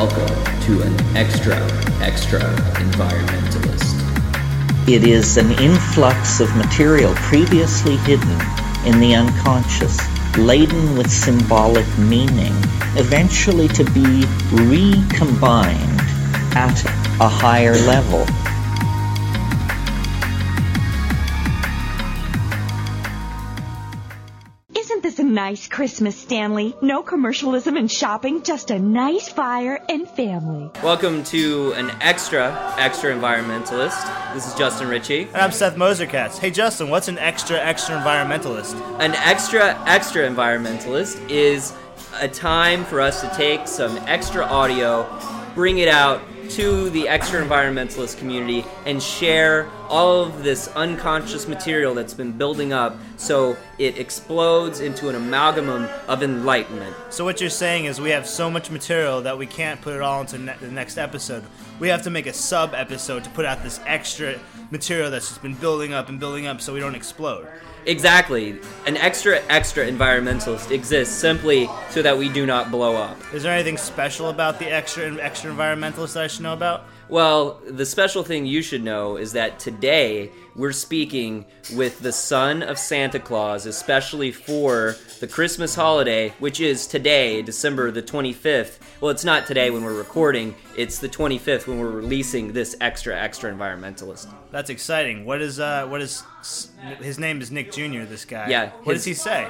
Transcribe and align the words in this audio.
Welcome 0.00 0.62
to 0.62 0.80
an 0.80 0.96
extra, 1.14 1.56
extra 2.00 2.40
environmentalist. 2.40 4.88
It 4.88 5.04
is 5.04 5.36
an 5.36 5.50
influx 5.60 6.40
of 6.40 6.56
material 6.56 7.12
previously 7.16 7.98
hidden 7.98 8.40
in 8.86 8.98
the 8.98 9.14
unconscious, 9.14 10.00
laden 10.38 10.96
with 10.96 11.10
symbolic 11.10 11.86
meaning, 11.98 12.54
eventually 12.96 13.68
to 13.68 13.84
be 13.92 14.24
recombined 14.50 16.00
at 16.56 16.82
a 17.20 17.28
higher 17.28 17.76
level. 17.80 18.24
Nice 25.50 25.66
Christmas, 25.66 26.16
Stanley? 26.16 26.76
No 26.80 27.02
commercialism 27.02 27.76
and 27.76 27.90
shopping, 27.90 28.44
just 28.44 28.70
a 28.70 28.78
nice 28.78 29.28
fire 29.28 29.80
and 29.88 30.08
family. 30.08 30.70
Welcome 30.80 31.24
to 31.24 31.72
an 31.72 31.90
extra, 32.00 32.56
extra 32.78 33.12
environmentalist. 33.12 34.32
This 34.32 34.46
is 34.46 34.54
Justin 34.54 34.86
Ritchie. 34.86 35.22
And 35.22 35.38
I'm 35.38 35.50
Seth 35.50 35.74
Moserkatz. 35.74 36.38
Hey, 36.38 36.52
Justin, 36.52 36.88
what's 36.88 37.08
an 37.08 37.18
extra, 37.18 37.58
extra 37.58 37.96
environmentalist? 37.96 38.80
An 39.00 39.12
extra, 39.16 39.76
extra 39.88 40.22
environmentalist 40.22 41.28
is 41.28 41.72
a 42.20 42.28
time 42.28 42.84
for 42.84 43.00
us 43.00 43.20
to 43.20 43.28
take 43.30 43.66
some 43.66 43.96
extra 44.06 44.44
audio, 44.44 45.02
bring 45.60 45.76
it 45.76 45.88
out 45.88 46.22
to 46.48 46.88
the 46.88 47.06
extra 47.06 47.44
environmentalist 47.44 48.16
community, 48.16 48.64
and 48.86 49.02
share 49.02 49.68
all 49.90 50.22
of 50.22 50.42
this 50.42 50.68
unconscious 50.68 51.46
material 51.46 51.92
that's 51.92 52.14
been 52.14 52.32
building 52.32 52.72
up 52.72 52.96
so 53.18 53.54
it 53.78 53.98
explodes 53.98 54.80
into 54.80 55.10
an 55.10 55.16
amalgam 55.16 55.68
of 56.08 56.22
enlightenment. 56.22 56.96
So, 57.10 57.26
what 57.26 57.42
you're 57.42 57.50
saying 57.50 57.84
is 57.84 58.00
we 58.00 58.08
have 58.08 58.26
so 58.26 58.50
much 58.50 58.70
material 58.70 59.20
that 59.20 59.36
we 59.36 59.44
can't 59.44 59.82
put 59.82 59.94
it 59.94 60.00
all 60.00 60.22
into 60.22 60.38
ne- 60.38 60.56
the 60.62 60.70
next 60.70 60.96
episode. 60.96 61.44
We 61.78 61.88
have 61.88 62.04
to 62.04 62.10
make 62.10 62.24
a 62.24 62.32
sub 62.32 62.72
episode 62.72 63.22
to 63.24 63.30
put 63.30 63.44
out 63.44 63.62
this 63.62 63.80
extra 63.86 64.40
material 64.70 65.10
that's 65.10 65.28
just 65.28 65.42
been 65.42 65.56
building 65.56 65.92
up 65.92 66.08
and 66.08 66.18
building 66.18 66.46
up 66.46 66.62
so 66.62 66.72
we 66.72 66.80
don't 66.80 66.94
explode. 66.94 67.46
Exactly. 67.86 68.60
An 68.86 68.96
extra, 68.96 69.40
extra 69.48 69.86
environmentalist 69.86 70.70
exists 70.70 71.14
simply 71.14 71.68
so 71.90 72.02
that 72.02 72.16
we 72.16 72.28
do 72.28 72.46
not 72.46 72.70
blow 72.70 72.96
up. 72.96 73.16
Is 73.32 73.42
there 73.42 73.52
anything 73.52 73.76
special 73.76 74.28
about 74.28 74.58
the 74.58 74.70
extra 74.70 75.14
extra 75.16 75.50
environmentalist 75.50 76.14
that 76.14 76.24
I 76.24 76.26
should 76.26 76.42
know 76.42 76.52
about? 76.52 76.84
Well, 77.10 77.60
the 77.66 77.84
special 77.86 78.22
thing 78.22 78.46
you 78.46 78.62
should 78.62 78.84
know 78.84 79.16
is 79.16 79.32
that 79.32 79.58
today 79.58 80.30
we're 80.54 80.70
speaking 80.72 81.44
with 81.74 82.00
the 82.00 82.12
son 82.12 82.62
of 82.62 82.78
Santa 82.78 83.18
Claus, 83.18 83.66
especially 83.66 84.30
for 84.30 84.94
the 85.18 85.26
Christmas 85.26 85.74
holiday, 85.74 86.30
which 86.38 86.60
is 86.60 86.86
today, 86.86 87.42
December 87.42 87.90
the 87.90 88.02
25th. 88.02 88.78
Well, 89.00 89.10
it's 89.10 89.24
not 89.24 89.46
today 89.46 89.70
when 89.70 89.82
we're 89.82 89.96
recording, 89.98 90.54
it's 90.76 90.98
the 90.98 91.08
25th 91.08 91.66
when 91.66 91.80
we're 91.80 91.90
releasing 91.90 92.52
this 92.52 92.76
extra, 92.80 93.18
extra 93.18 93.52
environmentalist. 93.52 94.28
That's 94.52 94.70
exciting. 94.70 95.24
What 95.24 95.42
is 95.42 95.58
uh 95.58 95.86
what 95.88 96.00
is 96.00 96.22
his 97.00 97.18
name 97.18 97.40
is 97.40 97.50
Nick 97.50 97.72
Jr. 97.72 98.04
This 98.04 98.24
guy. 98.24 98.48
Yeah, 98.48 98.70
What 98.84 98.94
his- 98.94 99.00
does 99.00 99.04
he 99.06 99.14
say? 99.14 99.48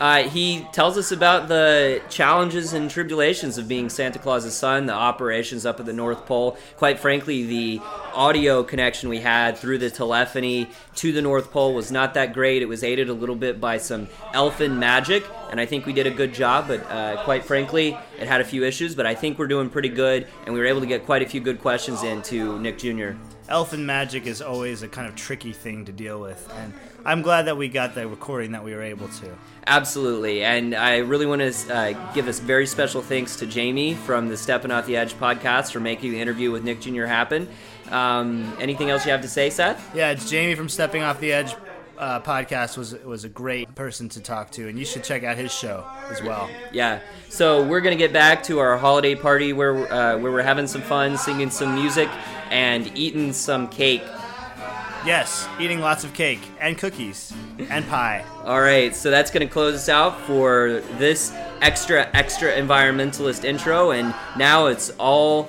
Uh, 0.00 0.22
he 0.22 0.66
tells 0.72 0.96
us 0.96 1.12
about 1.12 1.46
the 1.48 2.00
challenges 2.08 2.72
and 2.72 2.90
tribulations 2.90 3.58
of 3.58 3.68
being 3.68 3.90
Santa 3.90 4.18
Claus's 4.18 4.54
son, 4.54 4.86
the 4.86 4.94
operations 4.94 5.66
up 5.66 5.78
at 5.78 5.84
the 5.84 5.92
North 5.92 6.24
Pole. 6.24 6.56
Quite 6.78 6.98
frankly, 6.98 7.44
the 7.44 7.82
audio 8.14 8.62
connection 8.62 9.10
we 9.10 9.20
had 9.20 9.58
through 9.58 9.76
the 9.76 9.90
telephony 9.90 10.70
to 10.96 11.12
the 11.12 11.20
North 11.20 11.50
Pole 11.50 11.74
was 11.74 11.92
not 11.92 12.14
that 12.14 12.32
great. 12.32 12.62
It 12.62 12.66
was 12.66 12.82
aided 12.82 13.10
a 13.10 13.12
little 13.12 13.36
bit 13.36 13.60
by 13.60 13.76
some 13.76 14.08
elfin 14.32 14.78
magic, 14.78 15.22
and 15.50 15.60
I 15.60 15.66
think 15.66 15.84
we 15.84 15.92
did 15.92 16.06
a 16.06 16.10
good 16.10 16.32
job, 16.32 16.68
but 16.68 16.80
uh, 16.90 17.22
quite 17.24 17.44
frankly, 17.44 17.98
it 18.18 18.26
had 18.26 18.40
a 18.40 18.44
few 18.44 18.64
issues, 18.64 18.94
but 18.94 19.04
I 19.04 19.14
think 19.14 19.38
we're 19.38 19.48
doing 19.48 19.68
pretty 19.68 19.90
good, 19.90 20.26
and 20.46 20.54
we 20.54 20.60
were 20.60 20.66
able 20.66 20.80
to 20.80 20.86
get 20.86 21.04
quite 21.04 21.20
a 21.20 21.26
few 21.26 21.42
good 21.42 21.60
questions 21.60 22.02
into 22.04 22.58
Nick 22.58 22.78
Jr. 22.78 23.10
Elfin 23.50 23.84
magic 23.84 24.26
is 24.26 24.40
always 24.40 24.82
a 24.82 24.88
kind 24.88 25.08
of 25.08 25.14
tricky 25.14 25.52
thing 25.52 25.84
to 25.84 25.92
deal 25.92 26.20
with, 26.20 26.50
and 26.56 26.72
I'm 27.04 27.20
glad 27.20 27.42
that 27.42 27.56
we 27.56 27.68
got 27.68 27.94
the 27.94 28.06
recording 28.06 28.52
that 28.52 28.62
we 28.62 28.74
were 28.74 28.82
able 28.82 29.08
to. 29.08 29.36
Absolutely, 29.70 30.42
and 30.42 30.74
I 30.74 30.96
really 30.96 31.26
want 31.26 31.42
to 31.42 31.72
uh, 31.72 32.12
give 32.12 32.26
a 32.26 32.32
very 32.32 32.66
special 32.66 33.02
thanks 33.02 33.36
to 33.36 33.46
Jamie 33.46 33.94
from 33.94 34.28
the 34.28 34.36
Stepping 34.36 34.72
Off 34.72 34.84
the 34.84 34.96
Edge 34.96 35.14
podcast 35.14 35.70
for 35.70 35.78
making 35.78 36.10
the 36.10 36.20
interview 36.20 36.50
with 36.50 36.64
Nick 36.64 36.80
Jr. 36.80 37.04
happen. 37.04 37.48
Um, 37.88 38.52
anything 38.58 38.90
else 38.90 39.04
you 39.06 39.12
have 39.12 39.22
to 39.22 39.28
say, 39.28 39.48
Seth? 39.48 39.94
Yeah, 39.94 40.10
it's 40.10 40.28
Jamie 40.28 40.56
from 40.56 40.68
Stepping 40.68 41.04
Off 41.04 41.20
the 41.20 41.32
Edge 41.32 41.54
uh, 41.98 42.18
podcast 42.18 42.76
was 42.76 42.94
was 43.04 43.22
a 43.22 43.28
great 43.28 43.72
person 43.76 44.08
to 44.08 44.20
talk 44.20 44.50
to, 44.52 44.68
and 44.68 44.76
you 44.76 44.84
should 44.84 45.04
check 45.04 45.22
out 45.22 45.36
his 45.36 45.52
show 45.52 45.86
as 46.10 46.20
well. 46.20 46.50
Yeah. 46.72 46.98
So 47.28 47.64
we're 47.64 47.80
gonna 47.80 47.94
get 47.94 48.12
back 48.12 48.42
to 48.44 48.58
our 48.58 48.76
holiday 48.76 49.14
party 49.14 49.52
where 49.52 49.76
uh, 49.92 50.18
where 50.18 50.32
we're 50.32 50.42
having 50.42 50.66
some 50.66 50.82
fun, 50.82 51.16
singing 51.16 51.50
some 51.50 51.76
music, 51.76 52.08
and 52.50 52.90
eating 52.98 53.32
some 53.32 53.68
cake. 53.68 54.02
Yes, 55.04 55.48
eating 55.58 55.80
lots 55.80 56.04
of 56.04 56.12
cake 56.12 56.40
and 56.60 56.76
cookies 56.76 57.32
and 57.70 57.86
pie. 57.88 58.24
All 58.44 58.60
right, 58.60 58.94
so 58.94 59.10
that's 59.10 59.30
going 59.30 59.46
to 59.46 59.52
close 59.52 59.74
us 59.74 59.88
out 59.88 60.20
for 60.22 60.82
this 60.98 61.32
extra, 61.62 62.08
extra 62.12 62.52
environmentalist 62.52 63.44
intro. 63.44 63.92
And 63.92 64.14
now 64.36 64.66
it's 64.66 64.90
all 64.98 65.48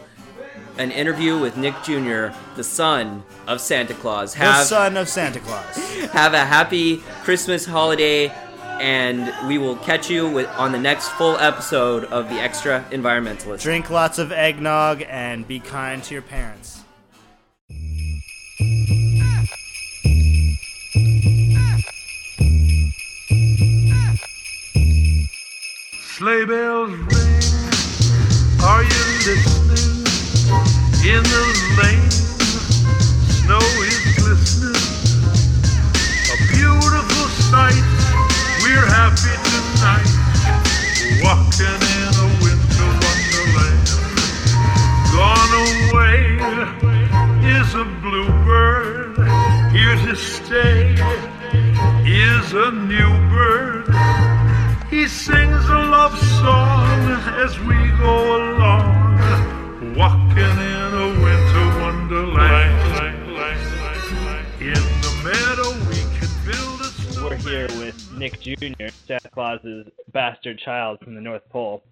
an 0.78 0.92
interview 0.92 1.38
with 1.38 1.58
Nick 1.58 1.76
Jr., 1.84 2.28
the 2.56 2.64
son 2.64 3.24
of 3.46 3.60
Santa 3.60 3.94
Claus. 3.94 4.34
The 4.34 4.40
Have, 4.40 4.66
son 4.66 4.96
of 4.96 5.10
Santa 5.10 5.40
Claus. 5.40 5.76
have 6.12 6.34
a 6.34 6.46
happy 6.46 6.98
Christmas 7.24 7.66
holiday, 7.66 8.30
and 8.80 9.34
we 9.50 9.58
will 9.58 9.76
catch 9.78 10.10
you 10.10 10.30
with, 10.30 10.48
on 10.52 10.72
the 10.72 10.80
next 10.80 11.10
full 11.10 11.36
episode 11.38 12.06
of 12.06 12.30
the 12.30 12.36
Extra 12.36 12.86
Environmentalist. 12.92 13.62
Drink 13.62 13.90
lots 13.90 14.18
of 14.18 14.32
eggnog 14.32 15.04
and 15.10 15.46
be 15.46 15.60
kind 15.60 16.02
to 16.06 16.14
your 16.14 16.24
parents. 16.24 16.81
Is 52.52 52.58
a 52.58 52.72
new 52.72 53.30
bird. 53.30 53.88
He 54.90 55.08
sings 55.08 55.66
a 55.70 55.80
love 55.88 56.18
song 56.20 57.12
as 57.40 57.58
we 57.60 57.76
go 57.98 58.36
along, 58.36 59.96
walking 59.96 60.38
in 60.38 60.94
a 60.94 61.08
winter 61.24 61.80
wonderland. 61.80 62.78
In 64.60 64.74
the 64.74 65.22
meadow, 65.24 65.72
we 65.90 66.02
can 66.20 66.30
build 66.46 66.82
a 66.82 66.86
snowman. 66.86 67.30
We're 67.30 67.50
here 67.50 67.68
with 67.80 68.12
Nick 68.18 68.42
Jr., 68.42 68.88
Santa 69.08 69.30
Claus's 69.30 69.88
bastard 70.12 70.60
child 70.60 71.00
from 71.04 71.16
the 71.16 71.22
North 71.22 71.48
Pole. 71.50 71.84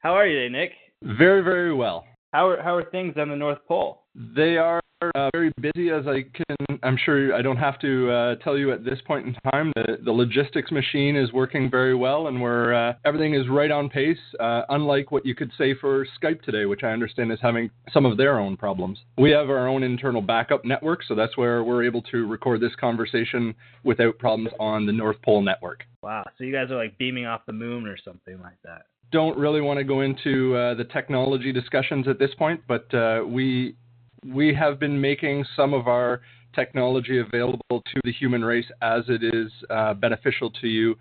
How 0.00 0.14
are 0.14 0.26
you 0.26 0.36
today, 0.36 0.52
Nick? 0.52 0.72
Very, 1.02 1.42
very 1.42 1.72
well. 1.72 2.04
How 2.38 2.50
are, 2.50 2.62
how 2.62 2.76
are 2.76 2.88
things 2.88 3.14
on 3.16 3.30
the 3.30 3.34
North 3.34 3.58
Pole? 3.66 4.02
They 4.14 4.58
are 4.58 4.80
uh, 5.16 5.28
very 5.32 5.50
busy, 5.60 5.90
as 5.90 6.06
I 6.06 6.24
can. 6.32 6.78
I'm 6.84 6.96
sure 6.96 7.34
I 7.34 7.42
don't 7.42 7.56
have 7.56 7.80
to 7.80 8.12
uh, 8.12 8.34
tell 8.36 8.56
you 8.56 8.70
at 8.70 8.84
this 8.84 9.00
point 9.08 9.26
in 9.26 9.34
time. 9.50 9.72
The, 9.74 9.98
the 10.04 10.12
logistics 10.12 10.70
machine 10.70 11.16
is 11.16 11.32
working 11.32 11.68
very 11.68 11.96
well, 11.96 12.28
and 12.28 12.40
we're 12.40 12.74
uh, 12.74 12.92
everything 13.04 13.34
is 13.34 13.48
right 13.48 13.72
on 13.72 13.88
pace. 13.88 14.20
Uh, 14.38 14.62
unlike 14.68 15.10
what 15.10 15.26
you 15.26 15.34
could 15.34 15.50
say 15.58 15.74
for 15.74 16.06
Skype 16.22 16.40
today, 16.42 16.64
which 16.64 16.84
I 16.84 16.92
understand 16.92 17.32
is 17.32 17.40
having 17.42 17.70
some 17.92 18.06
of 18.06 18.16
their 18.16 18.38
own 18.38 18.56
problems. 18.56 19.00
We 19.16 19.32
have 19.32 19.50
our 19.50 19.66
own 19.66 19.82
internal 19.82 20.22
backup 20.22 20.64
network, 20.64 21.02
so 21.08 21.16
that's 21.16 21.36
where 21.36 21.64
we're 21.64 21.82
able 21.82 22.02
to 22.02 22.24
record 22.28 22.60
this 22.60 22.76
conversation 22.78 23.52
without 23.82 24.16
problems 24.18 24.50
on 24.60 24.86
the 24.86 24.92
North 24.92 25.20
Pole 25.22 25.42
network. 25.42 25.82
Wow, 26.04 26.22
so 26.38 26.44
you 26.44 26.52
guys 26.52 26.70
are 26.70 26.76
like 26.76 26.98
beaming 26.98 27.26
off 27.26 27.40
the 27.46 27.52
moon 27.52 27.88
or 27.88 27.96
something 28.04 28.40
like 28.40 28.58
that. 28.62 28.82
Don't 29.10 29.38
really 29.38 29.60
want 29.60 29.78
to 29.78 29.84
go 29.84 30.02
into 30.02 30.54
uh, 30.56 30.74
the 30.74 30.84
technology 30.84 31.52
discussions 31.52 32.06
at 32.08 32.18
this 32.18 32.30
point, 32.38 32.60
but 32.68 32.92
uh, 32.94 33.22
we 33.26 33.74
we 34.24 34.54
have 34.54 34.78
been 34.78 35.00
making 35.00 35.44
some 35.56 35.72
of 35.72 35.86
our 35.86 36.20
technology 36.54 37.18
available 37.18 37.62
to 37.70 38.00
the 38.04 38.12
human 38.12 38.44
race 38.44 38.66
as 38.82 39.04
it 39.08 39.22
is 39.22 39.50
uh, 39.70 39.94
beneficial 39.94 40.50
to 40.60 40.66
you, 40.66 40.96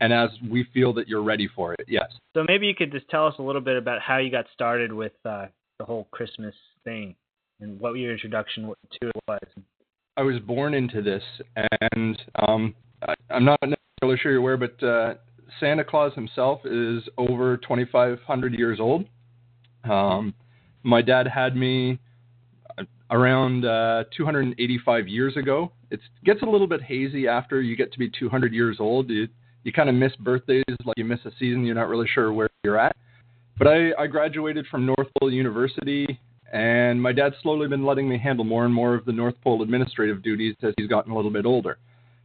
and 0.00 0.12
as 0.12 0.30
we 0.48 0.64
feel 0.72 0.92
that 0.94 1.08
you're 1.08 1.22
ready 1.22 1.48
for 1.54 1.74
it. 1.74 1.84
Yes. 1.88 2.10
So 2.34 2.44
maybe 2.46 2.66
you 2.66 2.74
could 2.74 2.92
just 2.92 3.08
tell 3.08 3.26
us 3.26 3.34
a 3.38 3.42
little 3.42 3.60
bit 3.60 3.76
about 3.76 4.00
how 4.00 4.18
you 4.18 4.30
got 4.30 4.46
started 4.54 4.92
with 4.92 5.12
uh, 5.24 5.46
the 5.78 5.84
whole 5.84 6.06
Christmas 6.10 6.54
thing 6.84 7.14
and 7.60 7.78
what 7.80 7.92
your 7.94 8.12
introduction 8.12 8.64
to 9.00 9.08
it 9.08 9.22
was. 9.28 9.64
I 10.16 10.22
was 10.22 10.38
born 10.40 10.74
into 10.74 11.02
this, 11.02 11.22
and 11.92 12.20
um, 12.46 12.74
I, 13.06 13.14
I'm 13.30 13.44
not 13.44 13.58
necessarily 13.62 14.18
sure 14.20 14.32
you're 14.32 14.40
aware, 14.40 14.56
but 14.56 14.82
uh, 14.82 15.14
Santa 15.58 15.84
Claus 15.84 16.12
himself 16.14 16.60
is 16.64 17.02
over 17.18 17.56
2,500 17.56 18.54
years 18.54 18.78
old. 18.80 19.06
Um, 19.84 20.34
My 20.82 21.02
dad 21.02 21.26
had 21.26 21.56
me 21.56 21.98
around 23.10 23.64
uh, 23.64 24.04
285 24.16 25.08
years 25.08 25.36
ago. 25.36 25.72
It 25.90 26.00
gets 26.24 26.42
a 26.42 26.46
little 26.46 26.66
bit 26.66 26.82
hazy 26.82 27.26
after 27.26 27.60
you 27.60 27.76
get 27.76 27.92
to 27.92 27.98
be 27.98 28.10
200 28.18 28.52
years 28.52 28.76
old. 28.78 29.10
You, 29.10 29.28
you 29.64 29.72
kind 29.72 29.88
of 29.88 29.94
miss 29.94 30.14
birthdays, 30.16 30.64
like 30.84 30.96
you 30.96 31.04
miss 31.04 31.20
a 31.24 31.30
season. 31.38 31.64
You're 31.64 31.74
not 31.74 31.88
really 31.88 32.08
sure 32.14 32.32
where 32.32 32.48
you're 32.62 32.78
at. 32.78 32.96
But 33.58 33.68
I, 33.68 33.90
I 33.98 34.06
graduated 34.06 34.66
from 34.68 34.86
North 34.86 35.08
Pole 35.18 35.30
University, 35.30 36.18
and 36.52 37.02
my 37.02 37.12
dad's 37.12 37.34
slowly 37.42 37.68
been 37.68 37.84
letting 37.84 38.08
me 38.08 38.18
handle 38.18 38.44
more 38.44 38.64
and 38.64 38.72
more 38.72 38.94
of 38.94 39.04
the 39.04 39.12
North 39.12 39.34
Pole 39.42 39.62
administrative 39.62 40.22
duties 40.22 40.54
as 40.62 40.72
he's 40.78 40.88
gotten 40.88 41.12
a 41.12 41.16
little 41.16 41.30
bit 41.30 41.44
older. 41.44 41.78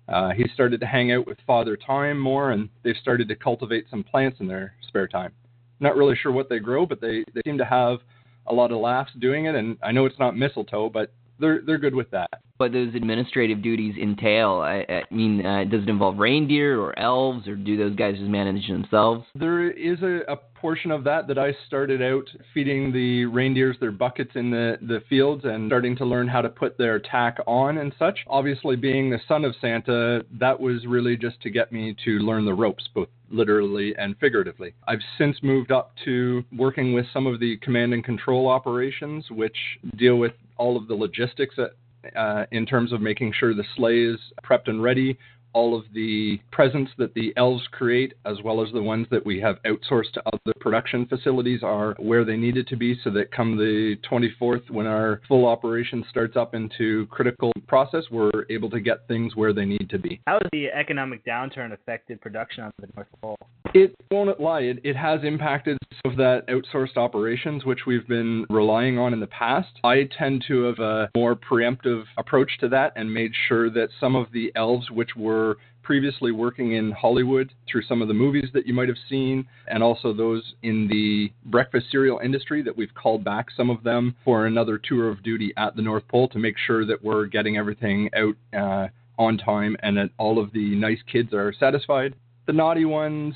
Uh, 0.08 0.32
he 0.32 0.46
started 0.54 0.80
to 0.80 0.86
hang 0.86 1.12
out 1.12 1.26
with 1.26 1.38
Father 1.48 1.76
Time 1.76 2.20
more, 2.20 2.52
and 2.52 2.70
they've 2.84 2.96
started 3.02 3.28
to 3.28 3.36
cultivate 3.36 3.86
some 3.90 4.04
plants 4.04 4.40
in 4.40 4.48
their 4.48 4.74
spare 4.88 5.08
time. 5.08 5.32
Not 5.80 5.96
really 5.96 6.16
sure 6.16 6.32
what 6.32 6.48
they 6.50 6.60
grow, 6.60 6.86
but 6.86 7.02
they, 7.02 7.24
they 7.34 7.42
seem 7.46 7.58
to 7.58 7.66
have 7.66 8.00
a 8.48 8.54
lot 8.54 8.72
of 8.72 8.78
laughs 8.78 9.12
doing 9.20 9.46
it. 9.46 9.56
And 9.56 9.78
I 9.84 9.92
know 9.92 10.06
it's 10.06 10.20
not 10.20 10.38
mistletoe, 10.38 10.90
but 10.90 11.12
they're 11.40 11.62
they're 11.66 11.78
good 11.78 11.96
with 11.96 12.10
that. 12.12 12.30
What 12.58 12.72
those 12.72 12.96
administrative 12.96 13.62
duties 13.62 13.96
entail? 14.02 14.62
I, 14.62 14.86
I 14.88 15.14
mean, 15.14 15.46
uh, 15.46 15.66
does 15.66 15.84
it 15.84 15.90
involve 15.90 16.18
reindeer 16.18 16.80
or 16.80 16.98
elves, 16.98 17.48
or 17.48 17.56
do 17.56 17.76
those 17.76 17.96
guys 17.96 18.16
just 18.16 18.30
manage 18.30 18.66
themselves? 18.68 19.26
There 19.36 19.70
is 19.70 20.02
a, 20.02 20.22
a 20.32 20.38
portion 20.66 20.90
of 20.90 21.04
that 21.04 21.28
that 21.28 21.38
I 21.38 21.56
started 21.68 22.02
out 22.02 22.28
feeding 22.52 22.92
the 22.92 23.26
reindeers 23.26 23.78
their 23.80 23.92
buckets 23.92 24.32
in 24.34 24.50
the 24.50 24.80
the 24.82 25.04
fields 25.08 25.44
and 25.46 25.70
starting 25.70 25.96
to 25.98 26.06
learn 26.06 26.28
how 26.28 26.42
to 26.42 26.50
put 26.50 26.76
their 26.76 26.98
tack 26.98 27.38
on 27.46 27.78
and 27.78 27.94
such. 28.00 28.18
Obviously, 28.26 28.76
being 28.76 29.12
the 29.12 29.20
son 29.28 29.46
of 29.46 29.54
Santa, 29.62 30.26
that 30.40 30.60
was 30.60 30.84
really 30.88 31.18
just 31.18 31.40
to 31.42 31.52
get 31.52 31.72
me 31.72 31.96
to 32.04 32.14
learn 32.18 32.46
the 32.46 32.54
ropes, 32.56 32.90
both 32.96 33.10
literally 33.30 33.94
and 34.00 34.18
figuratively. 34.18 34.74
I've 34.88 35.04
since 35.20 35.38
moved 35.44 35.72
up 35.72 35.92
to 36.06 36.44
working 36.52 36.94
with 36.94 37.06
some 37.14 37.28
of 37.28 37.40
the 37.40 37.58
command 37.58 37.94
and 37.94 38.04
control 38.04 38.48
operations, 38.48 39.24
which 39.30 39.58
deal 39.98 40.16
with 40.16 40.34
all 40.58 40.78
of 40.78 40.88
the 40.88 40.96
logistics 40.96 41.54
at, 41.60 42.16
uh, 42.16 42.46
in 42.50 42.66
terms 42.66 42.92
of 42.92 43.02
making 43.02 43.34
sure 43.40 43.54
the 43.54 43.64
sleigh 43.76 44.02
is 44.02 44.20
prepped 44.44 44.68
and 44.68 44.82
ready, 44.82 45.16
all 45.56 45.76
of 45.76 45.86
the 45.94 46.38
presents 46.52 46.92
that 46.98 47.14
the 47.16 47.34
elves 47.38 47.64
create, 47.72 48.14
as 48.26 48.38
well 48.44 48.62
as 48.62 48.72
the 48.74 48.84
ones 48.84 49.08
that 49.10 49.26
we 49.26 49.40
have 49.40 49.56
outsourced 49.64 50.12
to 50.14 50.22
other 50.28 50.54
production 50.60 51.06
facilities, 51.08 51.64
are 51.64 51.96
where 51.98 52.26
they 52.26 52.36
needed 52.36 52.68
to 52.68 52.76
be 52.76 53.00
so 53.04 53.10
that 53.10 53.32
come 53.32 53.56
the 53.56 53.96
24th, 54.12 54.70
when 54.70 54.86
our 54.86 55.22
full 55.28 55.48
operation 55.48 56.04
starts 56.10 56.36
up 56.36 56.54
into 56.54 57.08
critical 57.08 57.52
process, 57.68 58.04
we're 58.12 58.46
able 58.50 58.70
to 58.70 58.82
get 58.82 59.08
things 59.08 59.36
where 59.36 59.54
they 59.54 59.66
need 59.66 59.90
to 59.90 59.98
be. 59.98 60.20
How 60.28 60.34
has 60.34 60.50
the 60.52 60.68
economic 60.68 61.26
downturn 61.26 61.72
affected 61.72 62.20
production 62.20 62.66
on 62.66 62.72
the 62.80 62.88
North 62.96 63.08
Pole? 63.22 63.38
It 63.74 63.96
won't 64.12 64.40
lie, 64.40 64.62
it, 64.62 64.80
it 64.84 64.96
has 64.96 65.22
impacted 65.24 65.78
some 66.04 66.12
of 66.12 66.18
that 66.18 66.48
outsourced 66.48 66.98
operations, 66.98 67.66
which 67.66 67.80
we've 67.88 68.08
been 68.08 68.46
relying 68.50 68.98
on 68.98 69.14
in 69.14 69.20
the 69.20 69.28
past. 69.28 69.70
I 69.84 70.10
tend 70.18 70.44
to 70.48 70.64
have 70.64 70.80
a 70.80 71.10
more 71.16 71.36
preemptive 71.36 72.04
approach 72.18 72.52
to 72.60 72.70
that 72.70 72.94
and 72.96 73.14
made 73.14 73.32
sure 73.48 73.70
that 73.72 73.90
some 74.00 74.16
of 74.16 74.28
the 74.32 74.52
elves, 74.56 74.90
which 74.92 75.16
were 75.16 75.45
were 75.46 75.58
previously 75.84 76.32
working 76.32 76.74
in 76.74 76.92
Hollywood 76.92 77.54
through 77.72 77.84
some 77.84 78.02
of 78.02 78.08
the 78.08 78.14
movies 78.14 78.50
that 78.54 78.66
you 78.66 78.74
might 78.74 78.88
have 78.88 78.98
seen, 79.10 79.46
and 79.68 79.84
also 79.84 80.14
those 80.14 80.56
in 80.64 80.88
the 80.88 81.32
breakfast 81.46 81.88
cereal 81.92 82.20
industry 82.24 82.64
that 82.64 82.76
we've 82.76 82.94
called 82.96 83.24
back 83.24 83.48
some 83.56 83.70
of 83.70 83.84
them 83.84 84.16
for 84.26 84.48
another 84.48 84.80
tour 84.80 85.10
of 85.10 85.22
duty 85.24 85.54
at 85.58 85.76
the 85.76 85.82
North 85.82 86.08
Pole 86.08 86.28
to 86.30 86.40
make 86.40 86.56
sure 86.58 86.86
that 86.86 87.04
we're 87.04 87.26
getting 87.28 87.58
everything 87.58 88.10
out 88.16 88.36
uh, 88.60 88.88
on 89.18 89.38
time 89.38 89.78
and 89.84 89.96
that 89.98 90.10
all 90.18 90.40
of 90.40 90.52
the 90.54 90.76
nice 90.76 91.00
kids 91.12 91.34
are 91.34 91.54
satisfied. 91.54 92.16
The 92.48 92.54
naughty 92.54 92.86
ones, 92.86 93.36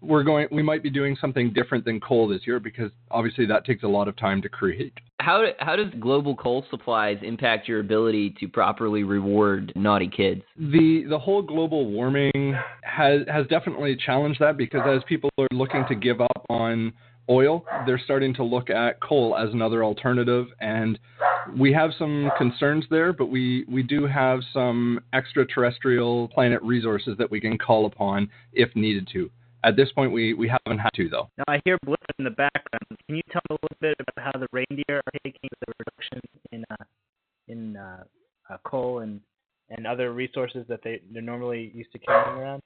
we're 0.00 0.22
going 0.22 0.46
we 0.50 0.62
might 0.62 0.82
be 0.82 0.90
doing 0.90 1.16
something 1.20 1.52
different 1.52 1.84
than 1.84 2.00
coal 2.00 2.28
this 2.28 2.46
year 2.46 2.60
because 2.60 2.90
obviously 3.10 3.46
that 3.46 3.64
takes 3.64 3.82
a 3.82 3.88
lot 3.88 4.08
of 4.08 4.16
time 4.16 4.40
to 4.42 4.48
create 4.48 4.92
how 5.20 5.44
how 5.58 5.76
does 5.76 5.92
global 5.98 6.36
coal 6.36 6.64
supplies 6.70 7.18
impact 7.22 7.68
your 7.68 7.80
ability 7.80 8.34
to 8.40 8.48
properly 8.48 9.02
reward 9.02 9.72
naughty 9.74 10.08
kids? 10.08 10.42
The 10.56 11.04
the 11.08 11.18
whole 11.18 11.42
global 11.42 11.90
warming 11.90 12.54
has 12.82 13.22
has 13.28 13.46
definitely 13.48 13.96
challenged 13.96 14.40
that 14.40 14.56
because 14.56 14.80
as 14.86 15.02
people 15.08 15.28
are 15.38 15.48
looking 15.52 15.84
to 15.88 15.94
give 15.94 16.20
up 16.20 16.46
on 16.48 16.92
oil, 17.28 17.64
they're 17.84 18.00
starting 18.02 18.32
to 18.34 18.42
look 18.42 18.70
at 18.70 19.00
coal 19.00 19.36
as 19.36 19.52
another 19.52 19.84
alternative 19.84 20.46
and 20.60 20.98
we 21.58 21.72
have 21.72 21.90
some 21.98 22.30
concerns 22.36 22.84
there, 22.90 23.12
but 23.12 23.26
we, 23.26 23.64
we 23.68 23.82
do 23.82 24.06
have 24.06 24.40
some 24.52 25.00
extraterrestrial 25.14 26.28
planet 26.28 26.60
resources 26.62 27.16
that 27.18 27.30
we 27.30 27.40
can 27.40 27.56
call 27.56 27.86
upon 27.86 28.30
if 28.52 28.74
needed 28.74 29.08
to. 29.12 29.30
At 29.64 29.76
this 29.76 29.90
point, 29.92 30.12
we, 30.12 30.34
we 30.34 30.48
haven't 30.48 30.78
had 30.78 30.90
to, 30.94 31.08
though. 31.08 31.28
Now, 31.38 31.44
I 31.48 31.60
hear 31.64 31.78
blip 31.84 32.00
in 32.18 32.24
the 32.24 32.30
background. 32.30 32.86
Can 33.06 33.16
you 33.16 33.22
tell 33.32 33.42
me 33.50 33.56
a 33.56 33.64
little 33.64 33.76
bit 33.80 33.96
about 33.98 34.32
how 34.32 34.38
the 34.38 34.46
reindeer 34.52 34.98
are 34.98 35.12
taking 35.24 35.50
the 35.66 35.72
reduction 35.78 36.20
in 36.52 36.64
uh, 36.70 36.84
in 37.48 37.76
uh, 37.76 38.04
uh, 38.50 38.56
coal 38.64 39.00
and, 39.00 39.20
and 39.70 39.86
other 39.86 40.12
resources 40.12 40.64
that 40.68 40.80
they, 40.84 41.00
they're 41.12 41.22
normally 41.22 41.72
used 41.74 41.90
to 41.92 41.98
carrying 41.98 42.38
around? 42.38 42.62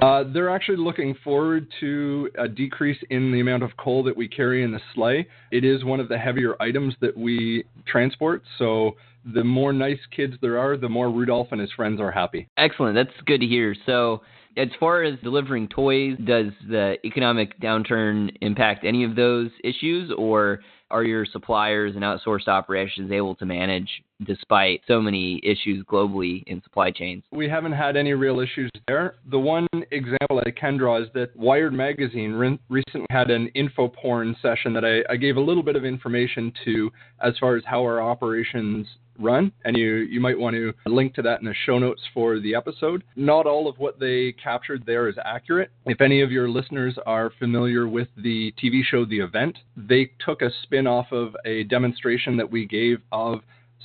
Uh, 0.00 0.24
they're 0.32 0.50
actually 0.50 0.76
looking 0.76 1.14
forward 1.24 1.66
to 1.80 2.28
a 2.38 2.48
decrease 2.48 2.98
in 3.10 3.32
the 3.32 3.40
amount 3.40 3.62
of 3.62 3.70
coal 3.78 4.02
that 4.02 4.16
we 4.16 4.28
carry 4.28 4.62
in 4.62 4.70
the 4.70 4.80
sleigh. 4.94 5.26
It 5.50 5.64
is 5.64 5.84
one 5.84 6.00
of 6.00 6.08
the 6.08 6.18
heavier 6.18 6.60
items 6.60 6.94
that 7.00 7.16
we 7.16 7.64
transport, 7.86 8.42
so 8.58 8.96
the 9.34 9.44
more 9.44 9.72
nice 9.72 9.98
kids 10.14 10.34
there 10.40 10.58
are, 10.58 10.76
the 10.76 10.88
more 10.88 11.10
Rudolph 11.10 11.48
and 11.50 11.60
his 11.60 11.72
friends 11.72 12.00
are 12.00 12.10
happy. 12.10 12.48
Excellent. 12.58 12.94
That's 12.94 13.16
good 13.24 13.40
to 13.40 13.46
hear. 13.46 13.74
So, 13.86 14.22
as 14.56 14.68
far 14.80 15.02
as 15.02 15.18
delivering 15.22 15.68
toys, 15.68 16.16
does 16.24 16.46
the 16.68 16.96
economic 17.04 17.58
downturn 17.60 18.34
impact 18.40 18.84
any 18.84 19.04
of 19.04 19.14
those 19.14 19.50
issues, 19.62 20.12
or 20.16 20.60
are 20.90 21.04
your 21.04 21.26
suppliers 21.26 21.94
and 21.94 22.04
outsourced 22.04 22.48
operations 22.48 23.10
able 23.10 23.34
to 23.34 23.44
manage 23.44 23.88
despite 24.24 24.82
so 24.86 25.00
many 25.00 25.40
issues 25.42 25.84
globally 25.84 26.42
in 26.46 26.62
supply 26.62 26.90
chains? 26.90 27.22
We 27.30 27.48
haven't 27.48 27.72
had 27.72 27.96
any 27.96 28.12
real 28.14 28.40
issues 28.40 28.70
there. 28.88 29.16
The 29.30 29.38
one 29.38 29.66
example 29.90 30.42
I 30.44 30.50
can 30.50 30.76
draw 30.76 31.00
is 31.02 31.08
that 31.14 31.36
Wired 31.36 31.72
Magazine 31.72 32.32
re- 32.32 32.58
recently 32.68 33.06
had 33.10 33.30
an 33.30 33.48
info 33.48 33.88
porn 33.88 34.36
session 34.40 34.72
that 34.74 34.84
I, 34.84 35.12
I 35.12 35.16
gave 35.16 35.36
a 35.36 35.40
little 35.40 35.62
bit 35.62 35.76
of 35.76 35.84
information 35.84 36.52
to 36.64 36.90
as 37.22 37.34
far 37.38 37.56
as 37.56 37.62
how 37.66 37.80
our 37.82 38.00
operations 38.00 38.86
run, 39.18 39.52
and 39.64 39.76
you, 39.76 39.86
you 39.86 40.20
might 40.20 40.38
want 40.38 40.54
to 40.54 40.72
link 40.86 41.14
to 41.14 41.22
that 41.22 41.40
in 41.40 41.46
the 41.46 41.54
show 41.64 41.78
notes 41.78 42.02
for 42.12 42.38
the 42.38 42.54
episode. 42.54 43.02
Not 43.16 43.46
all 43.46 43.68
of 43.68 43.78
what 43.78 43.98
they 43.98 44.32
captured 44.32 44.84
there 44.86 45.08
is 45.08 45.16
accurate. 45.24 45.70
If 45.86 46.00
any 46.00 46.20
of 46.20 46.30
your 46.30 46.48
listeners 46.48 46.98
are 47.06 47.32
familiar 47.38 47.88
with 47.88 48.08
the 48.16 48.52
TV 48.62 48.82
show 48.84 49.04
The 49.04 49.20
Event, 49.20 49.58
they 49.76 50.10
took 50.24 50.42
a 50.42 50.50
spin 50.62 50.86
off 50.86 51.12
of 51.12 51.34
a 51.44 51.64
demonstration 51.64 52.36
that 52.36 52.50
we 52.50 52.66
gave 52.66 52.98
of 53.12 53.40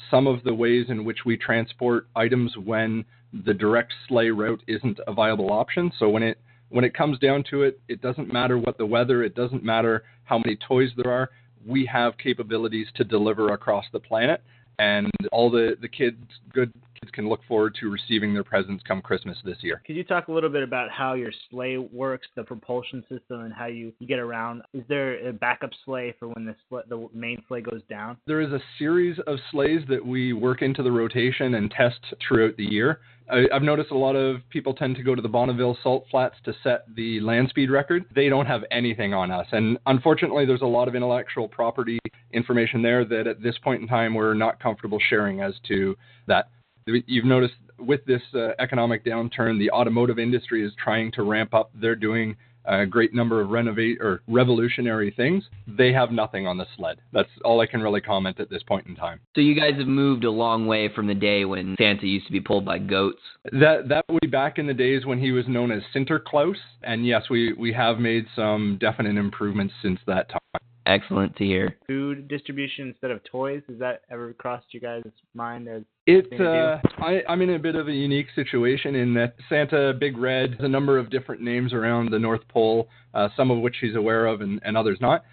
some 0.10 0.28
of 0.28 0.44
the 0.44 0.54
ways 0.54 0.88
in 0.90 1.06
which 1.06 1.20
we 1.26 1.38
transport 1.38 2.08
items 2.16 2.56
when 2.58 3.06
the 3.46 3.54
direct 3.54 3.94
sleigh 4.08 4.30
route 4.30 4.62
isn't 4.68 5.00
a 5.08 5.14
viable 5.14 5.52
option. 5.52 5.92
So 5.98 6.10
when 6.10 6.24
it 6.24 6.38
when 6.70 6.86
it 6.86 6.94
comes 6.94 7.20
down 7.20 7.44
to 7.50 7.64
it, 7.64 7.80
it 7.90 8.02
doesn't 8.02 8.32
matter 8.32 8.58
what 8.58 8.78
the 8.78 8.86
weather, 8.86 9.24
it 9.24 9.36
doesn't 9.36 9.64
matter 9.64 10.04
how 10.24 10.38
many 10.38 10.56
toys 10.56 10.90
there 10.96 11.12
are. 11.12 11.30
We 11.66 11.86
have 11.88 12.18
capabilities 12.18 12.88
to 12.96 13.04
deliver 13.04 13.54
across 13.54 13.86
the 13.92 14.00
planet 14.00 14.42
and 14.80 15.12
all 15.32 15.50
the 15.50 15.78
the 15.80 15.88
kids 15.88 16.18
good 16.54 16.72
kids 17.02 17.12
can 17.12 17.28
look 17.28 17.42
forward 17.48 17.76
to 17.80 17.90
receiving 17.90 18.34
their 18.34 18.44
presents 18.44 18.84
come 18.88 19.02
Christmas 19.02 19.38
this 19.44 19.58
year. 19.62 19.82
Could 19.86 19.96
you 19.96 20.04
talk 20.04 20.28
a 20.28 20.32
little 20.32 20.50
bit 20.50 20.64
about 20.64 20.92
how 20.92 21.14
your 21.14 21.32
sleigh 21.50 21.78
works, 21.78 22.28
the 22.36 22.44
propulsion 22.44 23.02
system, 23.10 23.42
and 23.42 23.54
how 23.54 23.66
you, 23.66 23.92
you 24.00 24.08
get 24.08 24.20
around? 24.20 24.62
Is 24.74 24.84
there 24.88 25.28
a 25.28 25.34
backup 25.34 25.72
sleigh 25.86 26.14
for 26.20 26.28
when 26.28 26.46
the 26.46 26.56
the 26.88 27.10
main 27.14 27.42
sleigh 27.48 27.62
goes 27.62 27.82
down? 27.90 28.18
There 28.28 28.42
is 28.42 28.52
a 28.52 28.62
series 28.78 29.18
of 29.26 29.38
sleighs 29.52 29.82
that 29.90 30.06
we 30.06 30.34
work 30.34 30.62
into 30.62 30.84
the 30.84 30.92
rotation 30.92 31.56
and 31.56 31.72
test 31.72 32.00
throughout 32.28 32.56
the 32.58 32.66
year. 32.66 33.00
I, 33.32 33.46
have 33.52 33.64
noticed 33.64 33.92
a 33.92 33.98
lot 33.98 34.16
of 34.16 34.42
people 34.50 34.74
tend 34.74 34.96
to 34.98 35.04
go 35.04 35.16
to 35.16 35.22
the 35.22 35.30
Bonneville 35.30 35.78
Salt 35.82 36.06
Flats 36.12 36.36
to 36.46 36.54
set 36.64 36.86
the 36.96 37.20
land 37.22 37.50
speed 37.50 37.72
record. 37.72 38.06
They 38.14 38.30
don't 38.30 38.46
have 38.46 38.64
anything 38.72 39.14
on 39.14 39.32
us, 39.32 39.48
and 39.52 39.78
unfortunately, 39.86 40.46
there's 40.46 40.62
a 40.62 40.66
lot 40.66 40.88
of 40.88 40.96
intellectual 40.96 41.48
property 41.48 42.00
information 42.34 42.82
there 42.82 43.06
that 43.06 43.28
at 43.28 43.42
this 43.42 43.58
point 43.64 43.82
in 43.82 43.88
time 43.88 44.14
we're 44.14 44.34
not 44.34 44.60
comfortable 44.60 45.00
sharing 45.10 45.42
as 45.42 45.54
to 45.68 45.96
that. 46.28 46.50
You've 46.86 47.26
noticed 47.26 47.56
with 47.80 48.06
this 48.06 48.22
uh, 48.34 48.50
economic 48.60 49.04
downturn, 49.04 49.60
the 49.60 49.72
automotive 49.72 50.20
industry 50.20 50.66
is 50.66 50.72
trying 50.82 51.12
to 51.14 51.24
ramp 51.24 51.54
up. 51.54 51.72
They're 51.74 51.96
doing 51.96 52.36
a 52.66 52.86
great 52.86 53.14
number 53.14 53.42
of 53.42 53.50
renovate 53.50 53.98
or 54.00 54.22
revolutionary 54.28 55.12
things. 55.16 55.44
They 55.68 55.92
have 55.94 56.12
nothing 56.12 56.48
on 56.48 56.58
the 56.58 56.66
sled. 56.78 57.00
That's 57.12 57.30
all 57.44 57.60
I 57.60 57.66
can 57.66 57.82
really 57.82 58.02
comment 58.02 58.40
at 58.40 58.50
this 58.50 58.64
point 58.64 58.88
in 58.88 58.96
time. 58.96 59.20
So 59.36 59.42
you 59.42 59.60
guys 59.60 59.74
have 59.78 59.88
moved 59.88 60.24
a 60.24 60.32
long 60.32 60.68
way 60.68 60.90
from 60.94 61.08
the 61.08 61.16
day 61.16 61.46
when 61.46 61.76
Santa 61.78 62.06
used 62.06 62.28
to 62.28 62.32
be 62.32 62.40
pulled 62.40 62.66
by 62.66 62.78
goats. 62.78 63.22
That 63.52 63.90
that 63.90 64.06
would 64.10 64.22
be 64.22 64.28
back 64.28 64.60
in 64.60 64.68
the 64.68 64.74
days 64.74 65.06
when 65.06 65.20
he 65.20 65.32
was 65.32 65.48
known 65.48 65.72
as 65.72 65.82
Sinterklaas, 65.96 66.56
and 66.84 67.06
yes, 67.06 67.24
we 67.30 67.54
we 67.54 67.74
have 67.74 67.98
made 67.98 68.26
some 68.36 68.78
definite 68.80 69.18
improvements 69.18 69.74
since 69.82 70.00
that 70.08 70.30
time. 70.30 70.62
Excellent 70.86 71.36
to 71.36 71.44
hear. 71.44 71.78
Food 71.86 72.28
distribution 72.28 72.88
instead 72.88 73.12
of 73.12 73.24
toys. 73.24 73.62
Has 73.70 73.78
that 73.80 74.02
ever 74.10 74.34
crossed 74.34 74.66
you 74.72 74.80
guys' 74.80 75.04
mind 75.36 75.68
as 75.68 75.84
it? 76.08 76.28
Uh, 76.40 76.80
I, 76.98 77.22
I'm 77.30 77.42
in 77.42 77.52
a 77.52 77.60
bit 77.60 77.76
of 77.76 77.88
a 77.88 77.92
unique 77.92 78.28
situation 78.34 78.96
in 78.96 79.14
that 79.14 79.36
Santa 79.48 79.94
Big 79.94 80.18
Red 80.18 80.52
has 80.52 80.62
a 80.62 80.68
number 80.68 80.98
of 80.98 81.12
different 81.12 81.42
names 81.42 81.72
around 81.72 82.10
the 82.10 82.18
North 82.18 82.42
Pole, 82.48 82.88
uh, 83.14 83.30
some 83.38 83.52
of 83.52 83.60
which 83.60 83.76
he's 83.80 83.96
aware 83.96 84.26
of 84.26 84.42
and, 84.42 84.60
and 84.64 84.76
others 84.76 84.98
not. 85.00 85.24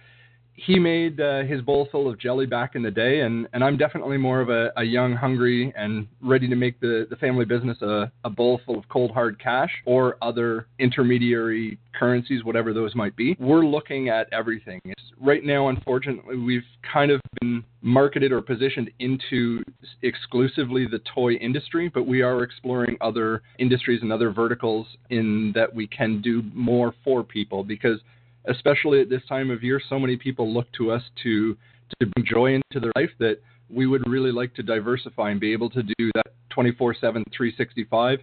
He 0.59 0.79
made 0.79 1.21
uh, 1.21 1.45
his 1.45 1.61
bowl 1.62 1.88
full 1.93 2.11
of 2.11 2.19
jelly 2.19 2.45
back 2.45 2.75
in 2.75 2.83
the 2.83 2.91
day, 2.91 3.21
and, 3.21 3.47
and 3.53 3.62
I'm 3.62 3.77
definitely 3.77 4.17
more 4.17 4.41
of 4.41 4.49
a, 4.49 4.73
a 4.77 4.83
young, 4.83 5.15
hungry, 5.15 5.73
and 5.77 6.09
ready 6.21 6.49
to 6.49 6.57
make 6.57 6.81
the, 6.81 7.07
the 7.09 7.17
family 7.17 7.45
business 7.45 7.81
a, 7.81 8.11
a 8.25 8.31
bowl 8.31 8.61
full 8.67 8.77
of 8.77 8.88
cold 8.88 9.12
hard 9.12 9.41
cash 9.41 9.71
or 9.87 10.17
other 10.21 10.67
intermediary 10.81 11.79
currencies, 11.97 12.43
whatever 12.43 12.73
those 12.73 12.95
might 12.97 13.15
be. 13.15 13.37
We're 13.38 13.65
looking 13.65 14.09
at 14.09 14.27
everything. 14.33 14.81
It's, 14.85 15.03
right 15.21 15.45
now, 15.45 15.69
unfortunately, 15.69 16.37
we've 16.37 16.62
kind 16.93 17.12
of 17.12 17.21
been 17.41 17.62
marketed 17.81 18.33
or 18.33 18.43
positioned 18.43 18.91
into 18.99 19.62
exclusively 20.03 20.87
the 20.91 21.00
toy 21.15 21.35
industry, 21.35 21.88
but 21.88 22.05
we 22.05 22.21
are 22.21 22.43
exploring 22.43 22.97
other 23.00 23.43
industries 23.61 24.03
and 24.03 24.12
other 24.12 24.33
verticals 24.33 24.88
in 25.11 25.53
that 25.55 25.73
we 25.73 25.87
can 25.87 26.21
do 26.21 26.43
more 26.53 26.95
for 27.05 27.23
people 27.23 27.62
because 27.62 28.00
especially 28.49 29.00
at 29.00 29.09
this 29.09 29.23
time 29.28 29.50
of 29.50 29.62
year, 29.62 29.81
so 29.88 29.99
many 29.99 30.17
people 30.17 30.52
look 30.52 30.71
to 30.73 30.90
us 30.90 31.02
to 31.23 31.57
to 32.00 32.07
bring 32.07 32.26
joy 32.26 32.55
into 32.55 32.81
their 32.81 32.93
life 32.97 33.11
that 33.19 33.38
we 33.71 33.87
would 33.87 34.07
really 34.09 34.33
like 34.33 34.55
to 34.55 34.62
diversify 34.62 35.31
and 35.31 35.40
be 35.40 35.52
able 35.52 35.71
to 35.71 35.83
do 35.83 36.11
that 36.14 36.26
24/7 36.50 37.25
365 37.35 38.21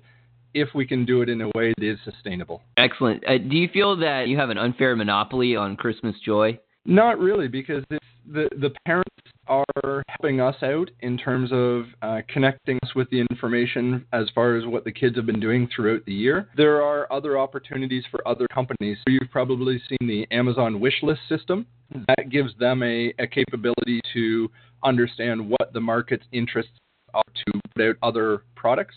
if 0.53 0.69
we 0.73 0.85
can 0.85 1.03
do 1.05 1.21
it 1.21 1.29
in 1.29 1.41
a 1.41 1.47
way 1.55 1.73
that 1.77 1.85
is 1.85 1.99
sustainable. 2.05 2.61
Excellent. 2.77 3.23
Uh, 3.27 3.37
do 3.37 3.57
you 3.57 3.67
feel 3.67 3.95
that 3.97 4.27
you 4.27 4.37
have 4.37 4.49
an 4.49 4.57
unfair 4.57 4.95
monopoly 4.95 5.55
on 5.55 5.75
Christmas 5.75 6.15
joy? 6.23 6.57
Not 6.85 7.19
really, 7.19 7.47
because 7.47 7.83
the 7.89 7.99
the 8.25 8.71
parents 8.85 9.09
are 9.47 10.03
helping 10.07 10.41
us 10.41 10.55
out 10.63 10.89
in 11.01 11.17
terms 11.17 11.51
of 11.51 11.85
uh, 12.01 12.21
connecting 12.27 12.79
us 12.83 12.95
with 12.95 13.09
the 13.09 13.19
information 13.19 14.05
as 14.13 14.25
far 14.33 14.55
as 14.55 14.65
what 14.65 14.83
the 14.83 14.91
kids 14.91 15.15
have 15.15 15.25
been 15.25 15.39
doing 15.39 15.69
throughout 15.73 16.03
the 16.05 16.13
year. 16.13 16.47
There 16.57 16.81
are 16.81 17.11
other 17.11 17.37
opportunities 17.37 18.03
for 18.09 18.27
other 18.27 18.47
companies. 18.53 18.97
So 18.99 19.11
you've 19.11 19.31
probably 19.31 19.81
seen 19.89 20.07
the 20.07 20.27
Amazon 20.31 20.79
wish 20.79 21.01
list 21.03 21.21
system. 21.29 21.65
That 22.07 22.29
gives 22.29 22.51
them 22.59 22.81
a, 22.83 23.13
a 23.19 23.27
capability 23.27 24.01
to 24.13 24.49
understand 24.83 25.47
what 25.49 25.73
the 25.73 25.81
market's 25.81 26.25
interests 26.31 26.71
are 27.13 27.23
to 27.23 27.59
put 27.75 27.89
out 27.89 27.95
other 28.01 28.43
products. 28.55 28.95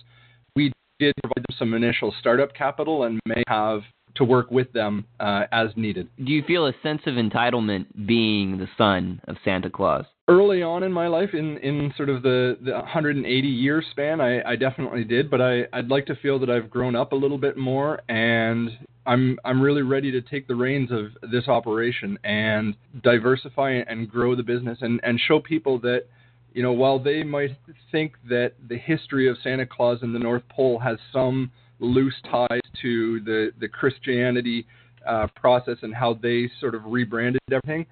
We 0.57 0.73
did 0.99 1.15
provide 1.23 1.45
them 1.49 1.57
some 1.59 1.75
initial 1.75 2.15
startup 2.19 2.55
capital 2.55 3.05
and 3.05 3.21
may 3.25 3.43
have 3.47 3.83
to 4.19 4.25
work 4.25 4.51
with 4.51 4.73
them 4.73 5.07
uh, 5.21 5.45
as 5.51 5.69
needed. 5.77 6.09
Do 6.19 6.33
you 6.33 6.43
feel 6.43 6.67
a 6.67 6.73
sense 6.83 7.03
of 7.07 7.15
entitlement 7.15 7.87
being 8.07 8.59
the 8.59 8.69
son 8.77 9.21
of 9.27 9.37
Santa 9.45 9.71
Claus? 9.71 10.05
Early 10.29 10.63
on 10.63 10.83
in 10.83 10.93
my 10.93 11.07
life, 11.07 11.31
in, 11.33 11.57
in 11.59 11.93
sort 11.97 12.11
of 12.11 12.23
the, 12.23 12.59
the 12.63 12.73
180 12.73 13.49
year 13.49 13.83
span, 13.91 14.21
I, 14.21 14.43
I 14.43 14.57
definitely 14.57 15.05
did, 15.05 15.31
but 15.31 15.41
I, 15.41 15.63
I'd 15.73 15.89
like 15.89 16.05
to 16.07 16.17
feel 16.17 16.39
that 16.41 16.51
I've 16.51 16.69
grown 16.69 16.95
up 16.95 17.13
a 17.13 17.17
little 17.17 17.39
bit 17.39 17.57
more 17.57 18.03
and 18.11 18.71
I'm 19.09 19.39
I'm 19.43 19.63
really 19.63 19.81
ready 19.81 20.13
to 20.13 20.21
take 20.21 20.47
the 20.47 20.55
reins 20.55 20.91
of 20.93 21.31
this 21.31 21.49
operation 21.49 22.19
and 22.25 22.77
diversify 23.03 23.71
and 23.89 24.09
grow 24.09 24.37
the 24.37 24.43
business 24.43 24.79
and, 24.83 25.01
and 25.03 25.19
show 25.19 25.41
people 25.41 25.79
that 25.81 26.05
you 26.53 26.63
know 26.63 26.73
while 26.73 26.99
they 26.99 27.23
might 27.23 27.57
think 27.91 28.13
that 28.29 28.53
the 28.69 28.77
history 28.77 29.27
of 29.27 29.39
Santa 29.43 29.65
Claus 29.65 30.01
in 30.03 30.13
the 30.13 30.19
North 30.19 30.43
Pole 30.51 30.79
has 30.81 30.99
some 31.11 31.51
loose 31.81 32.15
ties 32.31 32.61
to 32.83 33.21
the 33.21 33.51
the 33.61 33.69
Christianity 33.69 34.67
uh, 35.07 35.27
process 35.35 35.77
and 35.83 35.95
how 35.95 36.15
they 36.15 36.51
sort 36.61 36.75
of 36.75 36.85
rebranded 36.85 37.41
everything. 37.51 37.87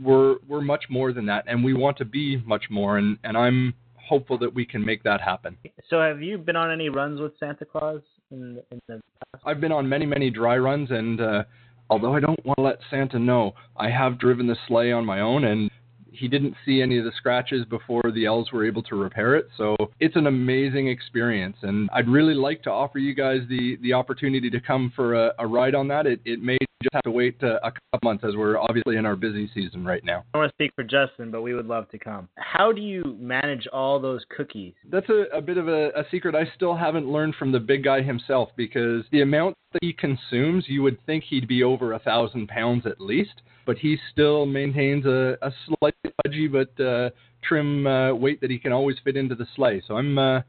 We're 0.00 0.36
we're 0.48 0.60
much 0.60 0.84
more 0.88 1.12
than 1.12 1.26
that, 1.26 1.44
and 1.46 1.62
we 1.64 1.74
want 1.74 1.98
to 1.98 2.04
be 2.04 2.42
much 2.46 2.64
more. 2.70 2.98
And 2.98 3.18
and 3.24 3.36
I'm 3.36 3.74
hopeful 3.96 4.38
that 4.38 4.52
we 4.52 4.64
can 4.64 4.84
make 4.84 5.02
that 5.04 5.20
happen. 5.20 5.56
So, 5.88 6.00
have 6.00 6.22
you 6.22 6.38
been 6.38 6.56
on 6.56 6.70
any 6.70 6.88
runs 6.88 7.20
with 7.20 7.32
Santa 7.38 7.64
Claus 7.64 8.00
in, 8.30 8.60
in 8.70 8.80
the 8.88 8.94
past? 8.94 9.44
I've 9.46 9.60
been 9.60 9.72
on 9.72 9.88
many 9.88 10.06
many 10.06 10.30
dry 10.30 10.56
runs, 10.56 10.90
and 10.90 11.20
uh, 11.20 11.44
although 11.90 12.14
I 12.14 12.20
don't 12.20 12.44
want 12.44 12.58
to 12.58 12.62
let 12.62 12.78
Santa 12.90 13.18
know, 13.18 13.54
I 13.76 13.90
have 13.90 14.18
driven 14.18 14.46
the 14.46 14.56
sleigh 14.66 14.92
on 14.92 15.04
my 15.04 15.20
own 15.20 15.44
and 15.44 15.70
he 16.12 16.28
didn't 16.28 16.54
see 16.64 16.82
any 16.82 16.98
of 16.98 17.04
the 17.04 17.12
scratches 17.16 17.64
before 17.66 18.02
the 18.14 18.26
elves 18.26 18.52
were 18.52 18.66
able 18.66 18.82
to 18.84 18.96
repair 18.96 19.34
it. 19.36 19.48
So 19.56 19.76
it's 20.00 20.16
an 20.16 20.26
amazing 20.26 20.88
experience, 20.88 21.56
and 21.62 21.88
I'd 21.92 22.08
really 22.08 22.34
like 22.34 22.62
to 22.64 22.70
offer 22.70 22.98
you 22.98 23.14
guys 23.14 23.40
the 23.48 23.76
the 23.82 23.92
opportunity 23.92 24.50
to 24.50 24.60
come 24.60 24.92
for 24.94 25.14
a, 25.14 25.32
a 25.38 25.46
ride 25.46 25.74
on 25.74 25.88
that. 25.88 26.06
It 26.06 26.20
it 26.24 26.42
may 26.42 26.58
just 26.82 26.94
have 26.94 27.02
to 27.04 27.10
wait 27.10 27.40
a, 27.42 27.64
a 27.66 27.72
couple 27.72 28.10
months 28.10 28.24
as 28.26 28.36
we're 28.36 28.58
obviously 28.58 28.96
in 28.96 29.06
our 29.06 29.16
busy 29.16 29.50
season 29.54 29.84
right 29.84 30.04
now. 30.04 30.24
I 30.34 30.38
don't 30.38 30.42
want 30.42 30.50
to 30.50 30.56
speak 30.56 30.72
for 30.74 30.84
Justin, 30.84 31.30
but 31.30 31.42
we 31.42 31.54
would 31.54 31.66
love 31.66 31.88
to 31.90 31.98
come. 31.98 32.28
How 32.36 32.72
do 32.72 32.80
you 32.80 33.16
manage 33.20 33.66
all 33.72 34.00
those 34.00 34.22
cookies? 34.36 34.74
That's 34.90 35.08
a, 35.08 35.24
a 35.36 35.40
bit 35.40 35.58
of 35.58 35.68
a, 35.68 35.88
a 35.90 36.04
secret 36.10 36.34
I 36.34 36.44
still 36.54 36.76
haven't 36.76 37.06
learned 37.06 37.36
from 37.36 37.52
the 37.52 37.60
big 37.60 37.84
guy 37.84 38.02
himself 38.02 38.50
because 38.56 39.04
the 39.12 39.22
amount 39.22 39.56
that 39.72 39.82
he 39.82 39.92
consumes, 39.92 40.64
you 40.68 40.82
would 40.82 41.04
think 41.06 41.24
he'd 41.24 41.48
be 41.48 41.62
over 41.62 41.92
a 41.92 41.98
thousand 41.98 42.48
pounds 42.48 42.86
at 42.86 43.00
least 43.00 43.42
but 43.64 43.78
he 43.78 43.96
still 44.12 44.46
maintains 44.46 45.06
a, 45.06 45.36
a 45.42 45.52
slightly 45.66 46.12
pudgy 46.24 46.48
but 46.48 46.84
uh, 46.84 47.10
trim 47.42 47.86
uh, 47.86 48.14
weight 48.14 48.40
that 48.40 48.50
he 48.50 48.58
can 48.58 48.72
always 48.72 48.96
fit 49.04 49.16
into 49.16 49.34
the 49.34 49.46
sleigh. 49.54 49.82
So 49.86 49.96
I'm 49.96 50.18
uh, 50.18 50.40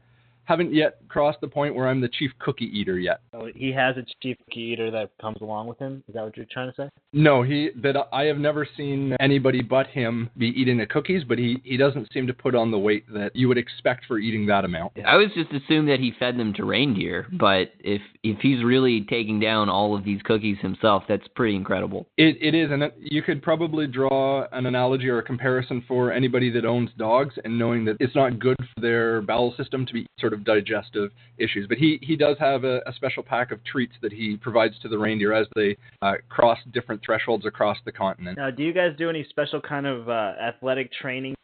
haven't 0.44 0.74
yet 0.74 0.98
crossed 1.08 1.40
the 1.40 1.48
point 1.48 1.74
where 1.74 1.88
I'm 1.88 2.00
the 2.00 2.08
chief 2.08 2.30
cookie 2.38 2.70
eater 2.72 2.98
yet. 2.98 3.20
So 3.32 3.48
he 3.54 3.72
has 3.72 3.96
a 3.96 4.04
chief 4.22 4.36
cookie 4.44 4.60
eater 4.60 4.90
that 4.90 5.10
comes 5.20 5.38
along 5.40 5.68
with 5.68 5.78
him. 5.78 6.02
Is 6.08 6.14
that 6.14 6.24
what 6.24 6.36
you're 6.36 6.46
trying 6.50 6.70
to 6.70 6.76
say? 6.76 6.90
No, 7.12 7.42
he 7.42 7.70
that 7.82 7.96
I 8.12 8.24
have 8.24 8.38
never 8.38 8.66
seen 8.76 9.16
anybody 9.20 9.62
but 9.62 9.86
him 9.86 10.30
be 10.36 10.48
eating 10.48 10.78
the 10.78 10.86
cookies, 10.86 11.24
but 11.24 11.38
he 11.38 11.60
he 11.64 11.76
doesn't 11.76 12.12
seem 12.12 12.26
to 12.26 12.34
put 12.34 12.54
on 12.54 12.70
the 12.70 12.78
weight 12.78 13.04
that 13.12 13.34
you 13.34 13.48
would 13.48 13.58
expect 13.58 14.06
for 14.06 14.18
eating 14.18 14.46
that 14.46 14.64
amount. 14.64 14.92
I 15.06 15.16
was 15.16 15.28
just 15.34 15.52
assumed 15.52 15.88
that 15.88 16.00
he 16.00 16.12
fed 16.18 16.38
them 16.38 16.52
to 16.54 16.64
reindeer, 16.64 17.26
but 17.38 17.72
if 17.80 18.02
if 18.22 18.38
he's 18.40 18.64
really 18.64 19.02
taking 19.08 19.40
down 19.40 19.68
all 19.68 19.96
of 19.96 20.04
these 20.04 20.20
cookies 20.22 20.58
himself, 20.60 21.04
that's 21.08 21.26
pretty 21.34 21.56
incredible. 21.56 22.06
It 22.16 22.36
it 22.40 22.54
is, 22.54 22.70
and 22.70 22.82
it, 22.82 22.94
you 22.98 23.22
could 23.22 23.42
probably 23.42 23.86
draw 23.86 24.46
an 24.52 24.66
analogy 24.66 25.08
or 25.08 25.18
a 25.18 25.22
comparison 25.22 25.84
for 25.86 26.12
anybody 26.12 26.50
that 26.50 26.64
owns 26.64 26.90
dogs 26.98 27.34
and 27.44 27.58
knowing 27.58 27.84
that 27.84 27.96
it's 28.00 28.14
not 28.14 28.38
good 28.38 28.56
for 28.58 28.80
their 28.80 29.22
bowel 29.22 29.54
system 29.56 29.86
to 29.86 29.92
be 29.92 30.06
sort 30.18 30.32
of 30.32 30.33
digestive 30.42 31.10
issues. 31.38 31.66
But 31.68 31.78
he, 31.78 31.98
he 32.02 32.16
does 32.16 32.36
have 32.40 32.64
a, 32.64 32.78
a 32.86 32.92
special 32.94 33.22
pack 33.22 33.52
of 33.52 33.62
treats 33.64 33.92
that 34.02 34.12
he 34.12 34.36
provides 34.36 34.74
to 34.82 34.88
the 34.88 34.98
reindeer 34.98 35.32
as 35.32 35.46
they 35.54 35.76
uh, 36.02 36.14
cross 36.28 36.58
different 36.72 37.02
thresholds 37.04 37.46
across 37.46 37.76
the 37.84 37.92
continent. 37.92 38.38
Now, 38.38 38.50
do 38.50 38.62
you 38.62 38.72
guys 38.72 38.92
do 38.98 39.10
any 39.10 39.26
special 39.30 39.60
kind 39.60 39.86
of 39.86 40.08
uh, 40.08 40.32
athletic 40.42 40.90
training 40.92 41.34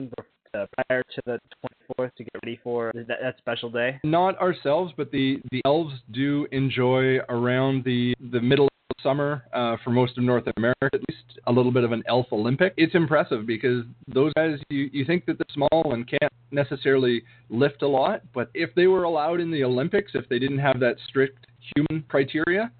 uh, 0.54 0.66
prior 0.88 1.02
to 1.14 1.22
the 1.26 1.38
24th 1.98 2.14
to 2.16 2.24
get 2.24 2.34
ready 2.44 2.58
for 2.62 2.92
that, 2.94 3.18
that 3.22 3.38
special 3.38 3.70
day? 3.70 4.00
Not 4.04 4.38
ourselves, 4.38 4.92
but 4.96 5.10
the, 5.10 5.40
the 5.50 5.60
elves 5.64 5.94
do 6.12 6.46
enjoy 6.52 7.18
around 7.28 7.84
the, 7.84 8.14
the 8.32 8.40
middle 8.40 8.68
summer 9.02 9.44
uh, 9.52 9.76
for 9.82 9.90
most 9.90 10.16
of 10.18 10.24
North 10.24 10.44
America, 10.56 10.90
at 10.92 11.00
least 11.08 11.38
a 11.46 11.52
little 11.52 11.72
bit 11.72 11.84
of 11.84 11.92
an 11.92 12.02
elf 12.06 12.26
Olympic. 12.32 12.74
It's 12.76 12.94
impressive 12.94 13.46
because 13.46 13.84
those 14.08 14.32
guys, 14.34 14.58
you, 14.68 14.90
you 14.92 15.04
think 15.04 15.26
that 15.26 15.38
they're 15.38 15.54
small 15.54 15.92
and 15.92 16.08
can't 16.08 16.32
necessarily 16.50 17.22
lift 17.48 17.82
a 17.82 17.88
lot, 17.88 18.22
but 18.34 18.50
if 18.54 18.74
they 18.74 18.86
were 18.86 19.04
allowed 19.04 19.40
in 19.40 19.50
the 19.50 19.64
Olympics, 19.64 20.12
if 20.14 20.28
they 20.28 20.38
didn't 20.38 20.58
have 20.58 20.80
that 20.80 20.96
strict 21.08 21.46
human 21.76 22.04
criteria, 22.08 22.70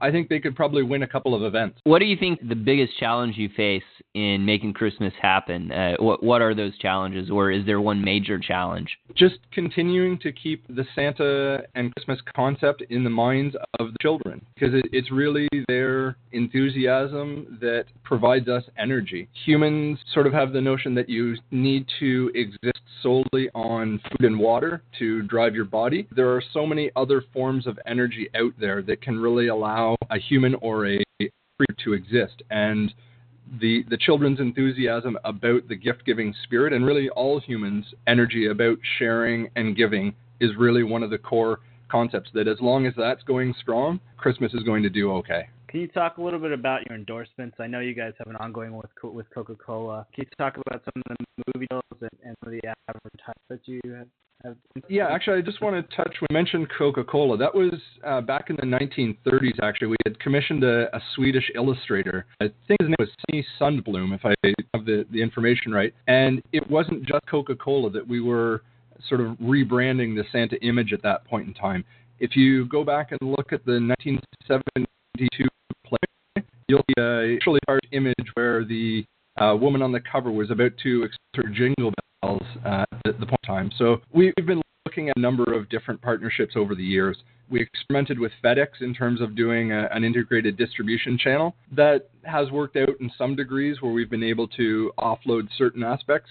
I 0.00 0.10
think 0.10 0.28
they 0.28 0.40
could 0.40 0.56
probably 0.56 0.82
win 0.82 1.02
a 1.02 1.06
couple 1.06 1.34
of 1.34 1.42
events. 1.42 1.78
What 1.84 1.98
do 1.98 2.06
you 2.06 2.16
think 2.16 2.46
the 2.48 2.54
biggest 2.54 2.98
challenge 2.98 3.36
you 3.36 3.48
face 3.56 3.82
in 4.14 4.44
making 4.44 4.72
Christmas 4.72 5.12
happen? 5.20 5.70
Uh, 5.72 5.96
what 5.98 6.22
what 6.22 6.40
are 6.40 6.54
those 6.54 6.76
challenges, 6.78 7.30
or 7.30 7.50
is 7.50 7.66
there 7.66 7.80
one 7.80 8.02
major 8.02 8.38
challenge? 8.38 8.96
Just 9.14 9.36
continuing 9.52 10.18
to 10.20 10.32
keep 10.32 10.64
the 10.68 10.84
Santa 10.94 11.64
and 11.74 11.94
Christmas 11.94 12.20
concept 12.34 12.82
in 12.90 13.04
the 13.04 13.10
minds 13.10 13.56
of 13.78 13.92
the 13.92 13.98
children, 14.00 14.44
because 14.54 14.74
it, 14.74 14.86
it's 14.92 15.10
really 15.10 15.48
their 15.68 16.16
enthusiasm 16.32 17.58
that 17.60 17.84
provides 18.04 18.48
us 18.48 18.62
energy. 18.78 19.28
Humans 19.44 19.98
sort 20.12 20.26
of 20.26 20.32
have 20.32 20.52
the 20.52 20.60
notion 20.60 20.94
that 20.94 21.08
you 21.08 21.36
need 21.50 21.86
to 22.00 22.30
exist 22.34 22.80
solely 23.02 23.50
on 23.54 24.00
food 24.10 24.26
and 24.26 24.38
water 24.38 24.82
to 24.98 25.22
drive 25.22 25.54
your 25.54 25.64
body. 25.64 26.06
There 26.14 26.34
are 26.34 26.42
so 26.52 26.66
many 26.66 26.90
other 26.96 27.22
forms 27.32 27.66
of 27.66 27.78
energy 27.86 28.28
out 28.34 28.52
there 28.58 28.80
that 28.82 29.02
can 29.02 29.18
really 29.18 29.48
allow 29.48 29.96
a 30.10 30.18
human 30.18 30.54
or 30.56 30.86
a 30.86 31.02
creature 31.20 31.84
to 31.84 31.92
exist. 31.92 32.42
And 32.50 32.94
the 33.60 33.84
the 33.90 33.96
children's 33.96 34.40
enthusiasm 34.40 35.18
about 35.24 35.66
the 35.68 35.76
gift 35.76 36.04
giving 36.04 36.34
spirit 36.44 36.72
and 36.72 36.84
really 36.86 37.08
all 37.10 37.40
humans 37.40 37.84
energy 38.06 38.46
about 38.46 38.78
sharing 38.98 39.48
and 39.56 39.76
giving 39.76 40.14
is 40.40 40.50
really 40.58 40.82
one 40.82 41.02
of 41.02 41.10
the 41.10 41.18
core 41.18 41.60
concepts 41.90 42.30
that 42.34 42.48
as 42.48 42.56
long 42.60 42.86
as 42.86 42.94
that's 42.96 43.22
going 43.24 43.54
strong 43.60 44.00
christmas 44.16 44.52
is 44.54 44.62
going 44.62 44.82
to 44.82 44.90
do 44.90 45.12
okay 45.12 45.48
can 45.74 45.80
you 45.80 45.88
talk 45.88 46.18
a 46.18 46.22
little 46.22 46.38
bit 46.38 46.52
about 46.52 46.86
your 46.88 46.96
endorsements? 46.96 47.56
I 47.58 47.66
know 47.66 47.80
you 47.80 47.94
guys 47.94 48.12
have 48.18 48.28
an 48.28 48.36
ongoing 48.36 48.76
with 48.76 48.92
with 49.02 49.26
Coca 49.34 49.56
Cola. 49.56 50.06
Can 50.14 50.22
you 50.22 50.30
talk 50.38 50.56
about 50.56 50.84
some 50.84 51.02
of 51.10 51.16
the 51.18 51.42
movie 51.52 51.66
deals 51.68 51.82
and, 52.00 52.10
and 52.24 52.36
some 52.44 52.54
of 52.54 52.60
the 52.60 52.74
advertisements 52.86 53.42
that 53.50 53.60
you 53.66 53.80
have? 53.92 54.06
Yeah, 54.88 55.08
actually, 55.10 55.38
I 55.38 55.40
just 55.40 55.62
want 55.62 55.88
to 55.88 55.96
touch. 55.96 56.14
We 56.20 56.26
mentioned 56.32 56.68
Coca 56.76 57.04
Cola. 57.04 57.36
That 57.36 57.54
was 57.54 57.74
uh, 58.06 58.20
back 58.20 58.50
in 58.50 58.56
the 58.56 58.62
1930s. 58.62 59.62
Actually, 59.62 59.88
we 59.88 59.96
had 60.04 60.18
commissioned 60.20 60.64
a, 60.64 60.94
a 60.94 61.00
Swedish 61.14 61.50
illustrator. 61.54 62.26
I 62.40 62.50
think 62.68 62.80
his 62.80 62.88
name 62.88 62.96
was 62.98 63.08
Sunny 63.30 63.46
Sundblom, 63.58 64.14
if 64.14 64.24
I 64.24 64.34
have 64.74 64.84
the 64.84 65.06
the 65.10 65.22
information 65.22 65.72
right. 65.72 65.94
And 66.06 66.42
it 66.52 66.68
wasn't 66.70 67.04
just 67.04 67.26
Coca 67.26 67.56
Cola 67.56 67.90
that 67.90 68.06
we 68.06 68.20
were 68.20 68.62
sort 69.08 69.20
of 69.20 69.36
rebranding 69.38 70.14
the 70.14 70.24
Santa 70.32 70.56
image 70.64 70.92
at 70.92 71.02
that 71.02 71.24
point 71.24 71.48
in 71.48 71.54
time. 71.54 71.84
If 72.20 72.36
you 72.36 72.66
go 72.66 72.84
back 72.84 73.12
and 73.12 73.20
look 73.22 73.52
at 73.52 73.64
the 73.64 73.80
1972 73.80 75.48
play, 75.84 76.44
you'll 76.68 76.82
see 76.88 77.00
a 77.00 77.38
large 77.68 77.80
image 77.92 78.14
where 78.34 78.64
the 78.64 79.04
uh, 79.36 79.56
woman 79.60 79.82
on 79.82 79.92
the 79.92 80.00
cover 80.00 80.30
was 80.30 80.50
about 80.50 80.72
to 80.82 81.02
express 81.02 81.44
her 81.46 81.50
jingle 81.50 81.90
bells 81.90 82.13
uh, 82.64 82.84
at 83.06 83.20
the 83.20 83.26
point 83.26 83.40
in 83.42 83.46
time. 83.46 83.70
So 83.78 84.00
we've 84.12 84.34
been 84.34 84.62
looking 84.86 85.08
at 85.08 85.16
a 85.16 85.20
number 85.20 85.44
of 85.54 85.68
different 85.68 86.00
partnerships 86.00 86.54
over 86.56 86.74
the 86.74 86.84
years. 86.84 87.16
We 87.50 87.60
experimented 87.60 88.18
with 88.18 88.32
FedEx 88.42 88.80
in 88.80 88.94
terms 88.94 89.20
of 89.20 89.36
doing 89.36 89.72
a, 89.72 89.88
an 89.92 90.04
integrated 90.04 90.56
distribution 90.56 91.18
channel. 91.18 91.54
That 91.72 92.08
has 92.24 92.50
worked 92.50 92.76
out 92.76 92.96
in 93.00 93.10
some 93.16 93.36
degrees 93.36 93.80
where 93.80 93.92
we've 93.92 94.10
been 94.10 94.22
able 94.22 94.48
to 94.48 94.92
offload 94.98 95.48
certain 95.56 95.82
aspects 95.82 96.30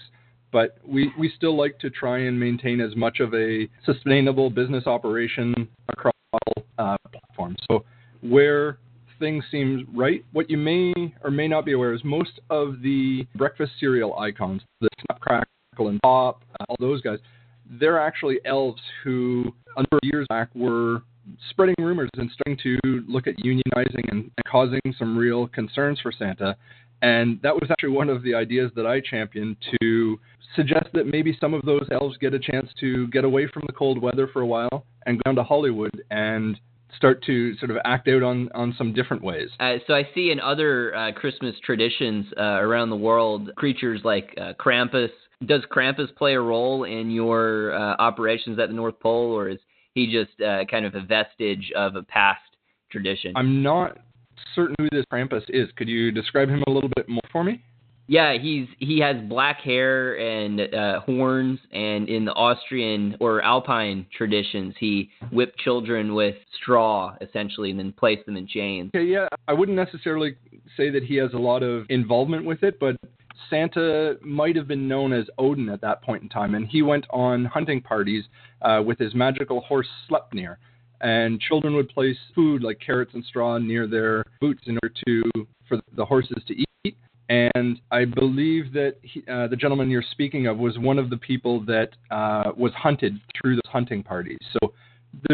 but 0.54 0.78
we, 0.86 1.10
we 1.18 1.32
still 1.36 1.56
like 1.58 1.80
to 1.80 1.90
try 1.90 2.16
and 2.16 2.38
maintain 2.38 2.80
as 2.80 2.94
much 2.94 3.18
of 3.18 3.34
a 3.34 3.68
sustainable 3.84 4.48
business 4.48 4.86
operation 4.86 5.52
across 5.88 6.14
all 6.32 6.64
uh, 6.78 6.96
platforms. 7.10 7.56
So 7.68 7.84
where 8.20 8.78
things 9.18 9.42
seem 9.50 9.88
right, 9.92 10.24
what 10.32 10.48
you 10.48 10.56
may 10.56 10.92
or 11.24 11.32
may 11.32 11.48
not 11.48 11.64
be 11.64 11.72
aware 11.72 11.92
is 11.92 12.02
most 12.04 12.40
of 12.50 12.82
the 12.82 13.26
breakfast 13.34 13.72
cereal 13.80 14.16
icons, 14.16 14.62
the 14.80 14.88
Snap, 15.00 15.20
and 15.78 16.00
Pop, 16.02 16.42
uh, 16.60 16.64
all 16.68 16.76
those 16.80 17.00
guys, 17.00 17.18
they're 17.68 17.98
actually 17.98 18.38
elves 18.44 18.82
who, 19.02 19.52
a 19.76 19.80
number 19.80 19.96
of 19.96 20.00
years 20.04 20.26
back, 20.28 20.48
were 20.54 21.02
spreading 21.50 21.74
rumors 21.78 22.10
and 22.16 22.30
starting 22.32 22.58
to 22.62 23.02
look 23.08 23.26
at 23.26 23.34
unionizing 23.38 24.10
and, 24.10 24.30
and 24.36 24.44
causing 24.46 24.80
some 24.98 25.16
real 25.16 25.48
concerns 25.48 25.98
for 26.00 26.12
Santa. 26.12 26.56
And 27.02 27.40
that 27.42 27.54
was 27.54 27.70
actually 27.70 27.90
one 27.90 28.08
of 28.08 28.22
the 28.22 28.34
ideas 28.34 28.70
that 28.76 28.86
I 28.86 29.00
championed 29.00 29.56
to 29.80 30.18
suggest 30.56 30.86
that 30.94 31.06
maybe 31.06 31.36
some 31.40 31.52
of 31.52 31.62
those 31.62 31.86
elves 31.90 32.16
get 32.18 32.34
a 32.34 32.38
chance 32.38 32.70
to 32.80 33.08
get 33.08 33.24
away 33.24 33.46
from 33.46 33.64
the 33.66 33.72
cold 33.72 34.00
weather 34.00 34.28
for 34.32 34.42
a 34.42 34.46
while 34.46 34.86
and 35.06 35.18
go 35.18 35.22
down 35.24 35.36
to 35.36 35.42
Hollywood 35.42 36.02
and 36.10 36.58
start 36.96 37.24
to 37.24 37.56
sort 37.56 37.70
of 37.70 37.76
act 37.84 38.08
out 38.08 38.22
on, 38.22 38.48
on 38.54 38.74
some 38.78 38.92
different 38.92 39.22
ways. 39.22 39.48
Uh, 39.58 39.76
so 39.86 39.94
I 39.94 40.08
see 40.14 40.30
in 40.30 40.40
other 40.40 40.94
uh, 40.94 41.12
Christmas 41.12 41.54
traditions 41.64 42.26
uh, 42.38 42.42
around 42.42 42.90
the 42.90 42.96
world, 42.96 43.50
creatures 43.56 44.00
like 44.04 44.34
uh, 44.40 44.52
Krampus. 44.58 45.10
Does 45.46 45.62
Krampus 45.70 46.14
play 46.16 46.34
a 46.34 46.40
role 46.40 46.84
in 46.84 47.10
your 47.10 47.74
uh, 47.74 47.96
operations 47.98 48.58
at 48.58 48.68
the 48.68 48.74
North 48.74 48.98
Pole, 49.00 49.32
or 49.32 49.48
is 49.48 49.58
he 49.94 50.10
just 50.10 50.40
uh, 50.40 50.64
kind 50.70 50.84
of 50.84 50.94
a 50.94 51.02
vestige 51.02 51.72
of 51.76 51.96
a 51.96 52.02
past 52.02 52.40
tradition? 52.90 53.32
I'm 53.36 53.62
not 53.62 53.98
certain 54.54 54.74
who 54.78 54.88
this 54.90 55.04
Krampus 55.12 55.42
is. 55.48 55.68
Could 55.76 55.88
you 55.88 56.10
describe 56.10 56.48
him 56.48 56.62
a 56.66 56.70
little 56.70 56.90
bit 56.96 57.08
more 57.08 57.22
for 57.32 57.44
me? 57.44 57.62
Yeah, 58.06 58.36
he's 58.38 58.68
he 58.80 59.00
has 59.00 59.16
black 59.30 59.60
hair 59.60 60.18
and 60.18 60.60
uh, 60.60 61.00
horns, 61.00 61.58
and 61.72 62.06
in 62.06 62.26
the 62.26 62.32
Austrian 62.32 63.16
or 63.18 63.40
Alpine 63.40 64.06
traditions, 64.14 64.74
he 64.78 65.08
whipped 65.32 65.58
children 65.58 66.14
with 66.14 66.34
straw 66.60 67.16
essentially, 67.22 67.70
and 67.70 67.78
then 67.78 67.92
placed 67.92 68.26
them 68.26 68.36
in 68.36 68.46
chains. 68.46 68.90
Okay, 68.94 69.06
yeah, 69.06 69.26
I 69.48 69.54
wouldn't 69.54 69.76
necessarily 69.76 70.36
say 70.76 70.90
that 70.90 71.02
he 71.02 71.16
has 71.16 71.32
a 71.32 71.38
lot 71.38 71.62
of 71.62 71.86
involvement 71.88 72.44
with 72.44 72.62
it, 72.62 72.78
but 72.78 72.96
Santa 73.50 74.16
might 74.22 74.56
have 74.56 74.68
been 74.68 74.88
known 74.88 75.12
as 75.12 75.26
Odin 75.38 75.68
at 75.68 75.80
that 75.80 76.02
point 76.02 76.22
in 76.22 76.28
time, 76.28 76.54
and 76.54 76.66
he 76.66 76.82
went 76.82 77.06
on 77.10 77.44
hunting 77.44 77.80
parties 77.80 78.24
uh, 78.62 78.82
with 78.84 78.98
his 78.98 79.14
magical 79.14 79.60
horse 79.62 79.88
Sleipnir, 80.08 80.56
and 81.00 81.40
children 81.40 81.74
would 81.74 81.88
place 81.88 82.16
food 82.34 82.62
like 82.62 82.78
carrots 82.84 83.12
and 83.14 83.24
straw 83.24 83.58
near 83.58 83.86
their 83.86 84.24
boots 84.40 84.62
in 84.66 84.78
order 84.82 84.94
to 85.06 85.22
for 85.68 85.78
the 85.96 86.04
horses 86.04 86.42
to 86.46 86.54
eat 86.54 86.68
and 87.28 87.80
I 87.90 88.04
believe 88.04 88.72
that 88.74 88.96
he, 89.02 89.22
uh, 89.30 89.48
the 89.48 89.56
gentleman 89.56 89.88
you're 89.88 90.04
speaking 90.10 90.46
of 90.46 90.58
was 90.58 90.78
one 90.78 90.98
of 90.98 91.08
the 91.08 91.16
people 91.16 91.64
that 91.64 91.90
uh, 92.10 92.52
was 92.56 92.72
hunted 92.74 93.18
through 93.40 93.56
those 93.56 93.72
hunting 93.72 94.02
parties. 94.02 94.38
So 94.52 94.74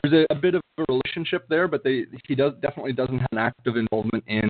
there's 0.02 0.24
a, 0.30 0.32
a, 0.32 0.36
bit 0.36 0.54
of 0.54 0.62
a 0.78 0.84
relationship 0.88 1.46
there, 1.48 1.66
but 1.66 1.82
they, 1.82 2.04
he 2.28 2.34
does 2.34 2.52
definitely 2.62 2.92
doesn't 2.92 3.18
have 3.18 3.28
an 3.32 3.38
active 3.38 3.76
involvement 3.76 4.22
in 4.28 4.48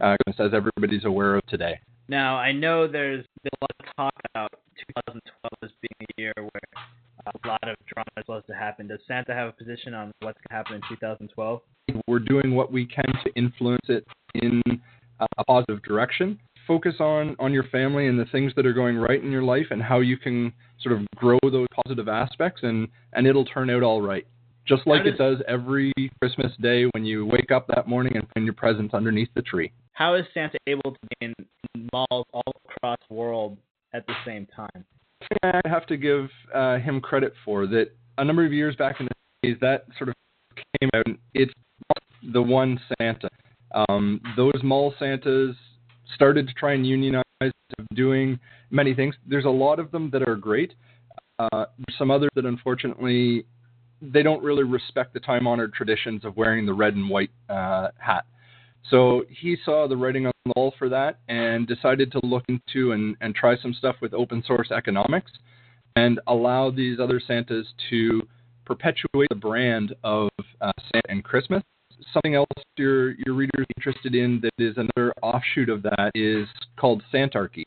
uh, 0.00 0.16
as 0.38 0.52
everybody's 0.52 1.04
aware 1.04 1.36
of 1.36 1.46
today. 1.46 1.78
Now 2.08 2.36
I 2.36 2.52
know 2.52 2.86
there's 2.86 3.24
been 3.42 3.50
a 3.60 3.64
lot 3.64 3.70
of 3.80 3.96
talk 3.96 4.14
about 4.34 4.50
2012 4.96 5.52
as 5.62 5.70
being 5.80 6.08
a 6.10 6.20
year 6.20 6.32
where 6.36 6.84
a 7.26 7.48
lot 7.48 7.62
of 7.62 7.76
drama 7.86 8.08
is 8.16 8.24
supposed 8.26 8.46
to 8.48 8.54
happen. 8.54 8.88
Does 8.88 9.00
Santa 9.08 9.32
have 9.32 9.48
a 9.48 9.52
position 9.52 9.94
on 9.94 10.12
what's 10.20 10.38
going 10.38 10.50
to 10.50 10.54
happen 10.54 10.74
in 10.76 10.96
2012? 10.96 11.60
We're 12.06 12.18
doing 12.18 12.54
what 12.54 12.72
we 12.72 12.86
can 12.86 13.06
to 13.24 13.32
influence 13.36 13.86
it 13.88 14.06
in 14.34 14.62
a 15.20 15.44
positive 15.44 15.82
direction 15.82 16.38
focus 16.66 16.94
on 17.00 17.36
on 17.38 17.52
your 17.52 17.64
family 17.64 18.06
and 18.08 18.18
the 18.18 18.24
things 18.26 18.52
that 18.56 18.66
are 18.66 18.72
going 18.72 18.96
right 18.96 19.22
in 19.22 19.30
your 19.30 19.42
life 19.42 19.66
and 19.70 19.82
how 19.82 20.00
you 20.00 20.16
can 20.16 20.52
sort 20.80 20.98
of 20.98 21.06
grow 21.16 21.38
those 21.42 21.66
positive 21.84 22.08
aspects 22.08 22.62
and 22.62 22.88
and 23.12 23.26
it'll 23.26 23.44
turn 23.44 23.70
out 23.70 23.82
all 23.82 24.00
right 24.00 24.26
just 24.66 24.86
like 24.86 25.04
does, 25.04 25.14
it 25.14 25.18
does 25.18 25.38
every 25.46 25.92
christmas 26.20 26.52
day 26.60 26.86
when 26.92 27.04
you 27.04 27.26
wake 27.26 27.50
up 27.50 27.66
that 27.68 27.86
morning 27.86 28.16
and 28.16 28.26
find 28.34 28.46
your 28.46 28.54
presents 28.54 28.94
underneath 28.94 29.28
the 29.34 29.42
tree 29.42 29.72
how 29.92 30.14
is 30.14 30.24
santa 30.32 30.58
able 30.66 30.92
to 30.92 30.98
be 31.10 31.26
in 31.26 31.34
malls 31.92 32.26
all 32.32 32.52
across 32.68 32.98
the 33.08 33.14
world 33.14 33.56
at 33.92 34.06
the 34.06 34.14
same 34.24 34.46
time 34.54 34.84
i 35.42 35.60
have 35.64 35.86
to 35.86 35.96
give 35.96 36.28
uh, 36.54 36.78
him 36.78 37.00
credit 37.00 37.32
for 37.44 37.66
that 37.66 37.90
a 38.18 38.24
number 38.24 38.44
of 38.44 38.52
years 38.52 38.76
back 38.76 39.00
in 39.00 39.06
the 39.06 39.48
days 39.48 39.56
that 39.60 39.86
sort 39.98 40.08
of 40.08 40.14
came 40.80 40.90
out 40.94 41.06
it's 41.34 41.52
the 42.32 42.42
one 42.42 42.78
santa 42.98 43.28
um, 43.74 44.20
those 44.36 44.60
mall 44.62 44.94
santas 44.98 45.56
started 46.14 46.46
to 46.46 46.54
try 46.54 46.74
and 46.74 46.86
unionize, 46.86 47.22
doing 47.94 48.38
many 48.70 48.94
things. 48.94 49.14
There's 49.26 49.44
a 49.44 49.50
lot 49.50 49.78
of 49.78 49.90
them 49.90 50.10
that 50.10 50.26
are 50.26 50.36
great. 50.36 50.74
Uh, 51.38 51.66
some 51.98 52.10
others 52.10 52.30
that 52.36 52.44
unfortunately 52.44 53.44
they 54.00 54.22
don't 54.22 54.42
really 54.42 54.62
respect 54.62 55.14
the 55.14 55.20
time-honored 55.20 55.72
traditions 55.72 56.24
of 56.24 56.36
wearing 56.36 56.66
the 56.66 56.72
red 56.72 56.94
and 56.94 57.08
white 57.08 57.30
uh, 57.48 57.88
hat. 57.98 58.24
So 58.90 59.24
he 59.28 59.56
saw 59.64 59.88
the 59.88 59.96
writing 59.96 60.26
on 60.26 60.32
the 60.44 60.52
wall 60.56 60.74
for 60.78 60.88
that 60.90 61.18
and 61.28 61.66
decided 61.66 62.12
to 62.12 62.20
look 62.22 62.44
into 62.48 62.92
and, 62.92 63.16
and 63.20 63.34
try 63.34 63.56
some 63.56 63.74
stuff 63.74 63.96
with 64.02 64.12
open 64.12 64.42
source 64.46 64.70
economics 64.70 65.32
and 65.96 66.20
allow 66.26 66.70
these 66.70 67.00
other 67.00 67.20
Santas 67.26 67.66
to 67.90 68.22
perpetuate 68.66 69.28
the 69.30 69.36
brand 69.36 69.94
of 70.04 70.28
uh, 70.60 70.72
Santa 70.92 71.10
and 71.10 71.24
Christmas 71.24 71.62
something 72.12 72.34
else 72.34 72.48
your 72.76 73.12
your 73.12 73.34
readers 73.34 73.66
interested 73.76 74.14
in 74.14 74.40
that 74.40 74.52
is 74.58 74.76
another 74.76 75.12
offshoot 75.22 75.68
of 75.68 75.82
that 75.82 76.10
is 76.14 76.46
called 76.78 77.02
Santarchy, 77.12 77.64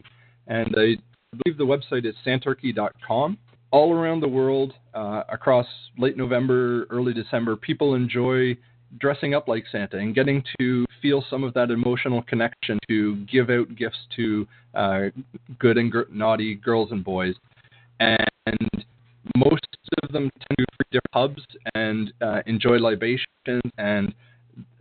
and 0.48 0.68
I 0.78 0.96
believe 1.36 1.58
the 1.58 1.66
website 1.66 2.06
is 2.06 2.16
santarchy.com. 2.26 3.38
All 3.70 3.94
around 3.94 4.22
the 4.22 4.28
world, 4.30 4.74
uh, 4.94 5.24
across 5.30 5.68
late 5.98 6.16
November, 6.16 6.86
early 6.90 7.14
December, 7.14 7.58
people 7.58 7.96
enjoy 7.96 8.56
dressing 9.00 9.34
up 9.34 9.48
like 9.48 9.66
Santa 9.72 9.98
and 9.98 10.16
getting 10.16 10.44
to 10.60 10.86
feel 11.02 11.24
some 11.30 11.44
of 11.44 11.54
that 11.54 11.72
emotional 11.72 12.24
connection 12.24 12.80
to 12.90 13.18
give 13.26 13.50
out 13.50 13.76
gifts 13.76 13.98
to 14.16 14.48
uh, 14.74 15.06
good 15.60 15.78
and 15.78 15.92
gr- 15.92 16.02
naughty 16.12 16.56
girls 16.56 16.92
and 16.92 17.04
boys. 17.04 17.36
And 18.00 18.86
most 19.36 19.68
of 20.04 20.12
them 20.12 20.30
tend 20.40 20.58
to 20.58 20.66
different 20.92 21.12
pubs 21.12 21.44
and 21.76 22.14
uh, 22.22 22.42
enjoy 22.46 22.78
libations 22.78 23.28
and 23.78 24.14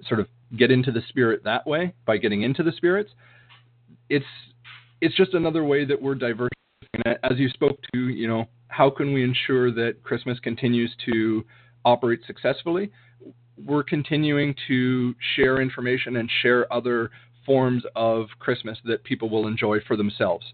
sort 0.07 0.21
of 0.21 0.29
get 0.57 0.71
into 0.71 0.93
the 0.93 1.03
spirit 1.09 1.43
that 1.45 1.67
way 1.67 1.93
by 2.07 2.17
getting 2.17 2.43
into 2.43 2.63
the 2.63 2.73
spirits. 2.73 3.11
It's 4.09 4.25
it's 5.01 5.15
just 5.17 5.35
another 5.35 5.65
way 5.65 5.85
that 5.85 6.01
we're 6.01 6.15
diverse. 6.15 6.51
As 7.05 7.37
you 7.37 7.49
spoke 7.51 7.79
to, 7.93 8.09
you 8.09 8.27
know, 8.27 8.47
how 8.69 8.89
can 8.89 9.13
we 9.13 9.23
ensure 9.23 9.71
that 9.73 10.03
Christmas 10.03 10.39
continues 10.41 10.95
to 11.05 11.45
operate 11.85 12.21
successfully? 12.27 12.91
We're 13.65 13.83
continuing 13.83 14.55
to 14.69 15.15
share 15.35 15.61
information 15.61 16.17
and 16.17 16.31
share 16.43 16.71
other 16.73 17.11
forms 17.45 17.85
of 17.95 18.27
Christmas 18.39 18.79
that 18.85 19.05
people 19.05 19.29
will 19.31 19.47
enjoy 19.47 19.79
for 19.87 19.97
themselves. 19.97 20.45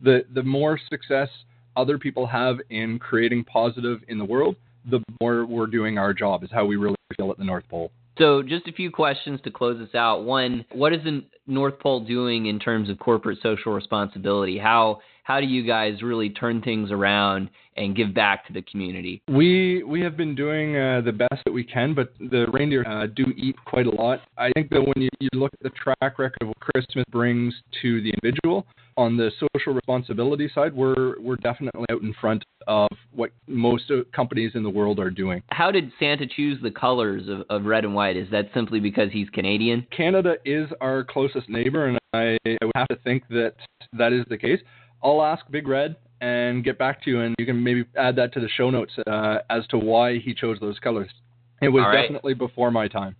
The 0.00 0.24
the 0.34 0.42
more 0.42 0.78
success 0.90 1.28
other 1.76 1.98
people 1.98 2.26
have 2.26 2.56
in 2.70 2.98
creating 2.98 3.44
positive 3.44 4.00
in 4.08 4.18
the 4.18 4.24
world, 4.24 4.56
the 4.90 5.00
more 5.20 5.44
we're 5.44 5.66
doing 5.66 5.98
our 5.98 6.12
job. 6.14 6.42
Is 6.42 6.50
how 6.52 6.64
we 6.64 6.76
really 6.76 6.96
feel 7.16 7.30
at 7.30 7.38
the 7.38 7.44
North 7.44 7.64
Pole. 7.68 7.90
So, 8.18 8.42
just 8.42 8.66
a 8.66 8.72
few 8.72 8.90
questions 8.90 9.40
to 9.44 9.50
close 9.50 9.80
us 9.80 9.94
out. 9.94 10.24
One, 10.24 10.64
what 10.72 10.92
is 10.92 11.04
the 11.04 11.24
North 11.46 11.78
Pole 11.78 12.00
doing 12.00 12.46
in 12.46 12.58
terms 12.58 12.90
of 12.90 12.98
corporate 12.98 13.38
social 13.42 13.72
responsibility? 13.72 14.58
How 14.58 14.98
how 15.28 15.40
do 15.40 15.46
you 15.46 15.62
guys 15.62 16.00
really 16.00 16.30
turn 16.30 16.62
things 16.62 16.90
around 16.90 17.50
and 17.76 17.94
give 17.94 18.14
back 18.14 18.46
to 18.46 18.52
the 18.54 18.62
community? 18.62 19.20
We 19.28 19.82
we 19.82 20.00
have 20.00 20.16
been 20.16 20.34
doing 20.34 20.74
uh, 20.74 21.02
the 21.04 21.12
best 21.12 21.44
that 21.44 21.52
we 21.52 21.64
can, 21.64 21.94
but 21.94 22.14
the 22.18 22.46
reindeer 22.50 22.82
uh, 22.88 23.08
do 23.14 23.26
eat 23.36 23.54
quite 23.66 23.86
a 23.86 23.90
lot. 23.90 24.20
I 24.38 24.50
think 24.54 24.70
that 24.70 24.80
when 24.80 25.02
you, 25.02 25.10
you 25.20 25.28
look 25.34 25.52
at 25.52 25.60
the 25.60 25.70
track 25.70 26.18
record 26.18 26.38
of 26.40 26.48
what 26.48 26.60
Christmas 26.60 27.04
brings 27.12 27.54
to 27.82 28.00
the 28.00 28.10
individual, 28.10 28.66
on 28.96 29.18
the 29.18 29.30
social 29.38 29.74
responsibility 29.74 30.50
side, 30.54 30.74
we're 30.74 31.20
we're 31.20 31.36
definitely 31.36 31.84
out 31.90 32.00
in 32.00 32.14
front 32.18 32.42
of 32.66 32.88
what 33.12 33.30
most 33.46 33.92
companies 34.16 34.52
in 34.54 34.62
the 34.62 34.70
world 34.70 34.98
are 34.98 35.10
doing. 35.10 35.42
How 35.50 35.70
did 35.70 35.92
Santa 36.00 36.26
choose 36.26 36.58
the 36.62 36.70
colors 36.70 37.28
of, 37.28 37.42
of 37.50 37.66
red 37.66 37.84
and 37.84 37.94
white? 37.94 38.16
Is 38.16 38.28
that 38.30 38.46
simply 38.54 38.80
because 38.80 39.10
he's 39.12 39.28
Canadian? 39.28 39.86
Canada 39.94 40.36
is 40.46 40.68
our 40.80 41.04
closest 41.04 41.50
neighbor, 41.50 41.86
and 41.86 41.98
I, 42.14 42.38
I 42.46 42.64
would 42.64 42.72
have 42.74 42.88
to 42.88 42.96
think 43.04 43.28
that 43.28 43.52
that 43.92 44.14
is 44.14 44.24
the 44.30 44.38
case. 44.38 44.60
I'll 45.02 45.22
ask 45.22 45.44
Big 45.50 45.68
Red 45.68 45.96
and 46.20 46.64
get 46.64 46.78
back 46.78 47.02
to 47.04 47.10
you, 47.10 47.20
and 47.20 47.34
you 47.38 47.46
can 47.46 47.62
maybe 47.62 47.84
add 47.96 48.16
that 48.16 48.32
to 48.34 48.40
the 48.40 48.48
show 48.56 48.70
notes 48.70 48.92
uh, 49.06 49.38
as 49.50 49.66
to 49.68 49.78
why 49.78 50.18
he 50.18 50.34
chose 50.34 50.58
those 50.60 50.78
colors. 50.78 51.10
It 51.62 51.68
was 51.68 51.84
right. 51.84 52.02
definitely 52.02 52.34
before 52.34 52.70
my 52.70 52.88
time. 52.88 53.16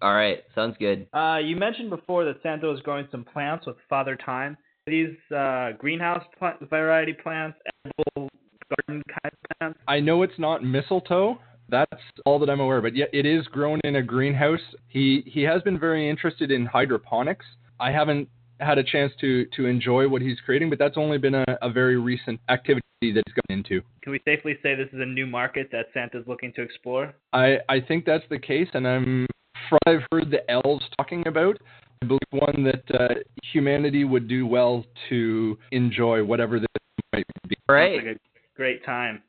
All 0.00 0.14
right, 0.14 0.44
sounds 0.54 0.76
good. 0.78 1.08
Uh, 1.12 1.38
you 1.42 1.56
mentioned 1.56 1.90
before 1.90 2.24
that 2.24 2.36
Santa 2.42 2.66
was 2.66 2.80
growing 2.80 3.08
some 3.10 3.24
plants 3.24 3.66
with 3.66 3.76
Father 3.88 4.16
Time. 4.16 4.56
these 4.86 5.16
uh, 5.36 5.72
greenhouse 5.78 6.24
plant 6.38 6.56
variety 6.70 7.12
plants, 7.12 7.58
edible 7.84 8.28
garden 8.68 9.02
kind 9.08 9.32
of 9.32 9.58
plants? 9.58 9.78
I 9.88 10.00
know 10.00 10.22
it's 10.22 10.38
not 10.38 10.62
mistletoe. 10.62 11.38
That's 11.68 12.02
all 12.24 12.38
that 12.38 12.48
I'm 12.48 12.60
aware. 12.60 12.78
Of, 12.78 12.84
but 12.84 12.96
yeah, 12.96 13.06
it 13.12 13.26
is 13.26 13.46
grown 13.48 13.80
in 13.84 13.96
a 13.96 14.02
greenhouse. 14.02 14.60
He 14.86 15.22
he 15.26 15.42
has 15.42 15.60
been 15.62 15.78
very 15.78 16.08
interested 16.08 16.50
in 16.50 16.64
hydroponics. 16.64 17.44
I 17.80 17.90
haven't 17.90 18.28
had 18.60 18.78
a 18.78 18.84
chance 18.84 19.12
to 19.20 19.46
to 19.56 19.66
enjoy 19.66 20.08
what 20.08 20.22
he's 20.22 20.38
creating, 20.40 20.70
but 20.70 20.78
that's 20.78 20.96
only 20.96 21.18
been 21.18 21.34
a, 21.34 21.44
a 21.62 21.70
very 21.70 21.96
recent 21.96 22.40
activity 22.48 22.82
that 23.02 23.22
he's 23.26 23.34
gotten 23.34 23.58
into. 23.58 23.82
Can 24.02 24.12
we 24.12 24.20
safely 24.24 24.58
say 24.62 24.74
this 24.74 24.88
is 24.92 25.00
a 25.00 25.06
new 25.06 25.26
market 25.26 25.68
that 25.72 25.86
Santa's 25.94 26.24
looking 26.26 26.52
to 26.54 26.62
explore? 26.62 27.14
I 27.32 27.58
I 27.68 27.80
think 27.80 28.04
that's 28.04 28.24
the 28.30 28.38
case, 28.38 28.68
and 28.74 28.86
I'm 28.86 29.26
from 29.68 29.78
what 29.84 29.94
I've 29.94 30.06
heard 30.12 30.30
the 30.30 30.48
elves 30.50 30.84
talking 30.96 31.26
about. 31.26 31.58
I 32.02 32.06
believe 32.06 32.20
one 32.30 32.64
that 32.64 33.00
uh, 33.00 33.14
humanity 33.52 34.04
would 34.04 34.28
do 34.28 34.46
well 34.46 34.84
to 35.08 35.58
enjoy 35.72 36.22
whatever 36.22 36.60
this 36.60 36.68
might 37.12 37.26
be. 37.48 37.56
All 37.68 37.74
right. 37.74 37.96
Sounds 37.96 38.06
like 38.06 38.16
a 38.16 38.56
great 38.56 38.84
time 38.84 39.16
for 39.18 39.27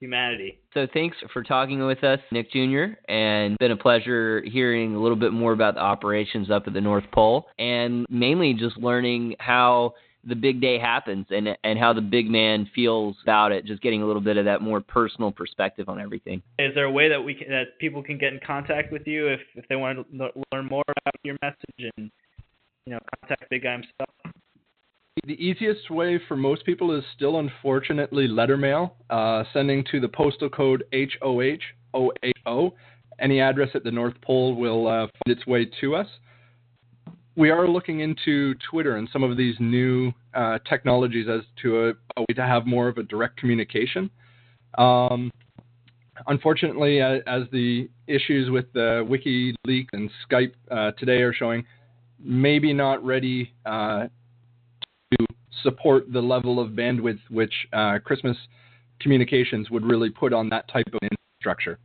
humanity. 0.00 0.58
So 0.74 0.86
thanks 0.92 1.16
for 1.32 1.42
talking 1.42 1.84
with 1.86 2.04
us, 2.04 2.20
Nick 2.30 2.50
Jr. 2.52 2.94
And 3.08 3.56
been 3.58 3.72
a 3.72 3.76
pleasure 3.76 4.42
hearing 4.42 4.94
a 4.94 5.00
little 5.00 5.16
bit 5.16 5.32
more 5.32 5.52
about 5.52 5.74
the 5.74 5.80
operations 5.80 6.50
up 6.50 6.64
at 6.66 6.72
the 6.72 6.80
North 6.80 7.04
Pole, 7.12 7.46
and 7.58 8.06
mainly 8.08 8.54
just 8.54 8.76
learning 8.76 9.36
how 9.38 9.94
the 10.26 10.34
big 10.34 10.60
day 10.60 10.78
happens 10.78 11.26
and 11.30 11.48
and 11.62 11.78
how 11.78 11.92
the 11.92 12.00
big 12.00 12.28
man 12.28 12.68
feels 12.74 13.16
about 13.22 13.52
it. 13.52 13.64
Just 13.64 13.80
getting 13.80 14.02
a 14.02 14.06
little 14.06 14.20
bit 14.20 14.36
of 14.36 14.44
that 14.44 14.60
more 14.60 14.80
personal 14.80 15.30
perspective 15.30 15.88
on 15.88 16.00
everything. 16.00 16.42
Is 16.58 16.74
there 16.74 16.84
a 16.84 16.90
way 16.90 17.08
that 17.08 17.22
we 17.22 17.34
can 17.34 17.48
that 17.48 17.78
people 17.78 18.02
can 18.02 18.18
get 18.18 18.32
in 18.32 18.40
contact 18.44 18.92
with 18.92 19.06
you 19.06 19.28
if 19.28 19.40
if 19.54 19.66
they 19.68 19.76
want 19.76 19.98
to 19.98 20.30
learn 20.52 20.66
more 20.66 20.84
about 20.88 21.14
your 21.22 21.36
message 21.42 21.92
and 21.96 22.10
you 22.86 22.92
know 22.92 22.98
contact 23.20 23.48
Big 23.50 23.62
Guy 23.62 23.72
himself? 23.72 24.10
The 25.24 25.32
easiest 25.42 25.90
way 25.90 26.20
for 26.28 26.36
most 26.36 26.64
people 26.66 26.96
is 26.96 27.02
still 27.16 27.38
unfortunately 27.38 28.28
letter 28.28 28.58
mail, 28.58 28.96
uh, 29.08 29.44
sending 29.52 29.82
to 29.90 29.98
the 29.98 30.08
postal 30.08 30.50
code 30.50 30.84
HOH080. 30.92 32.72
Any 33.18 33.40
address 33.40 33.70
at 33.74 33.82
the 33.82 33.90
North 33.90 34.14
Pole 34.20 34.54
will 34.54 34.86
uh, 34.86 35.06
find 35.06 35.38
its 35.38 35.46
way 35.46 35.66
to 35.80 35.96
us. 35.96 36.06
We 37.34 37.48
are 37.50 37.66
looking 37.66 38.00
into 38.00 38.54
Twitter 38.70 38.96
and 38.96 39.08
some 39.10 39.22
of 39.22 39.38
these 39.38 39.54
new 39.58 40.12
uh, 40.34 40.58
technologies 40.68 41.28
as 41.30 41.40
to 41.62 41.88
a, 41.88 41.88
a, 42.18 42.20
way 42.20 42.34
to 42.34 42.42
have 42.42 42.66
more 42.66 42.88
of 42.88 42.98
a 42.98 43.02
direct 43.02 43.38
communication. 43.38 44.10
Um, 44.76 45.32
unfortunately, 46.26 47.00
as, 47.00 47.22
as, 47.26 47.42
the 47.52 47.88
issues 48.06 48.50
with 48.50 48.70
the 48.74 49.06
WikiLeaks 49.08 49.88
and 49.94 50.10
Skype 50.30 50.52
uh, 50.70 50.92
today 50.92 51.22
are 51.22 51.32
showing, 51.32 51.64
maybe 52.18 52.74
not 52.74 53.04
ready 53.04 53.52
uh, 53.64 54.06
support 55.62 56.12
the 56.12 56.20
level 56.20 56.60
of 56.60 56.70
bandwidth 56.70 57.20
which 57.30 57.52
uh, 57.72 57.98
Christmas 58.04 58.36
communications 59.00 59.70
would 59.70 59.84
really 59.84 60.10
put 60.10 60.32
on 60.32 60.48
that 60.50 60.68
type 60.68 60.86
of 60.92 61.00
infrastructure. 61.02 61.78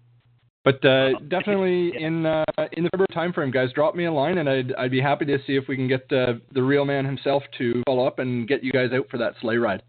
But 0.63 0.85
uh, 0.85 1.13
definitely 1.27 1.91
in 1.97 2.25
uh, 2.25 2.45
in 2.73 2.83
the 2.83 2.89
February 2.91 3.07
timeframe, 3.15 3.51
guys, 3.51 3.69
drop 3.73 3.95
me 3.95 4.05
a 4.05 4.11
line, 4.11 4.37
and 4.37 4.47
I'd 4.47 4.73
I'd 4.75 4.91
be 4.91 5.01
happy 5.01 5.25
to 5.25 5.39
see 5.47 5.55
if 5.55 5.67
we 5.67 5.75
can 5.75 5.87
get 5.87 6.11
uh, 6.11 6.33
the 6.53 6.61
real 6.61 6.85
man 6.85 7.03
himself 7.03 7.41
to 7.57 7.81
follow 7.87 8.05
up 8.05 8.19
and 8.19 8.47
get 8.47 8.63
you 8.63 8.71
guys 8.71 8.91
out 8.93 9.07
for 9.09 9.17
that 9.17 9.33
sleigh 9.41 9.57
ride. 9.57 9.81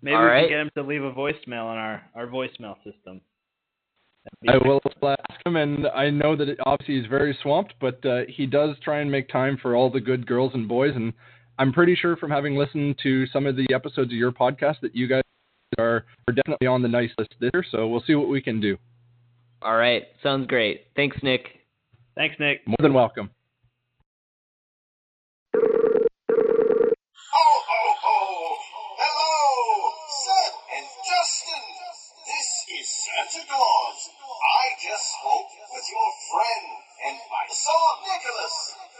Maybe 0.00 0.14
All 0.14 0.22
we 0.22 0.28
right. 0.28 0.40
can 0.42 0.48
get 0.48 0.60
him 0.60 0.70
to 0.76 0.82
leave 0.82 1.04
a 1.04 1.12
voicemail 1.12 1.64
on 1.64 1.76
our 1.76 2.02
our 2.14 2.26
voicemail 2.26 2.76
system. 2.84 3.20
I 4.48 4.56
will 4.56 4.80
ask 5.02 5.46
him, 5.46 5.56
and 5.56 5.86
I 5.88 6.08
know 6.08 6.36
that 6.36 6.48
it, 6.48 6.58
obviously 6.64 7.00
he's 7.00 7.10
very 7.10 7.36
swamped, 7.42 7.74
but 7.80 8.04
uh, 8.06 8.20
he 8.28 8.46
does 8.46 8.76
try 8.82 9.00
and 9.00 9.10
make 9.10 9.28
time 9.28 9.58
for 9.60 9.74
all 9.74 9.90
the 9.90 10.00
good 10.00 10.26
girls 10.26 10.52
and 10.54 10.68
boys. 10.68 10.92
And 10.94 11.12
I'm 11.62 11.72
pretty 11.72 11.94
sure 11.94 12.16
from 12.16 12.32
having 12.32 12.56
listened 12.56 12.98
to 13.04 13.24
some 13.28 13.46
of 13.46 13.54
the 13.54 13.72
episodes 13.72 14.10
of 14.10 14.18
your 14.18 14.32
podcast 14.32 14.80
that 14.80 14.96
you 14.96 15.06
guys 15.06 15.22
are, 15.78 16.04
are 16.26 16.34
definitely 16.34 16.66
on 16.66 16.82
the 16.82 16.88
nice 16.88 17.10
list 17.16 17.36
this 17.38 17.52
year. 17.54 17.64
So 17.70 17.86
we'll 17.86 18.02
see 18.04 18.16
what 18.16 18.28
we 18.28 18.42
can 18.42 18.60
do. 18.60 18.76
All 19.62 19.76
right. 19.76 20.02
Sounds 20.24 20.48
great. 20.48 20.86
Thanks, 20.96 21.16
Nick. 21.22 21.60
Thanks, 22.16 22.34
Nick. 22.40 22.66
More 22.66 22.74
than 22.80 22.92
welcome. 22.92 23.30
Ho, 25.54 25.60
ho, 27.30 27.82
ho! 28.02 28.18
Hello, 28.98 29.92
Seth 30.26 30.58
and 30.66 30.86
Justin. 31.06 31.62
This 32.26 32.50
is 32.74 32.90
Santa 32.90 33.46
Claus. 33.46 34.10
I 34.10 34.64
just 34.82 35.06
spoke 35.14 35.50
with 35.78 35.86
your 35.94 36.10
friend 36.26 36.66
and 37.06 37.18
my 37.30 37.46
son, 37.54 38.02
Nicholas. 38.10 38.91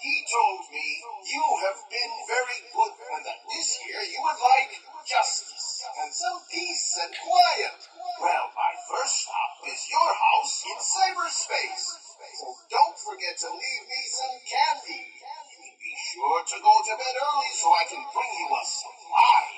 He 0.00 0.24
told 0.32 0.64
me 0.72 0.86
you 1.28 1.44
have 1.60 1.76
been 1.92 2.14
very 2.24 2.60
good 2.72 2.94
and 3.04 3.20
that 3.20 3.40
this 3.52 3.68
year 3.84 4.00
you 4.00 4.16
would 4.24 4.40
like 4.40 4.72
justice 5.04 5.84
and 6.00 6.08
some 6.08 6.40
peace 6.48 6.96
and 7.04 7.12
quiet. 7.20 7.76
Well, 8.16 8.48
my 8.56 8.72
first 8.88 9.28
stop 9.28 9.60
is 9.68 9.80
your 9.92 10.10
house 10.16 10.64
in 10.72 10.78
cyberspace. 10.80 11.84
So 12.32 12.48
don't 12.72 12.96
forget 12.96 13.36
to 13.44 13.52
leave 13.52 13.84
me 13.92 14.00
some 14.08 14.36
candy. 14.48 15.04
Be 15.84 15.92
sure 16.16 16.42
to 16.48 16.56
go 16.64 16.74
to 16.80 16.92
bed 16.96 17.16
early 17.20 17.52
so 17.60 17.68
I 17.68 17.84
can 17.92 18.00
bring 18.00 18.32
you 18.40 18.48
a 18.56 18.62
surprise. 18.64 19.49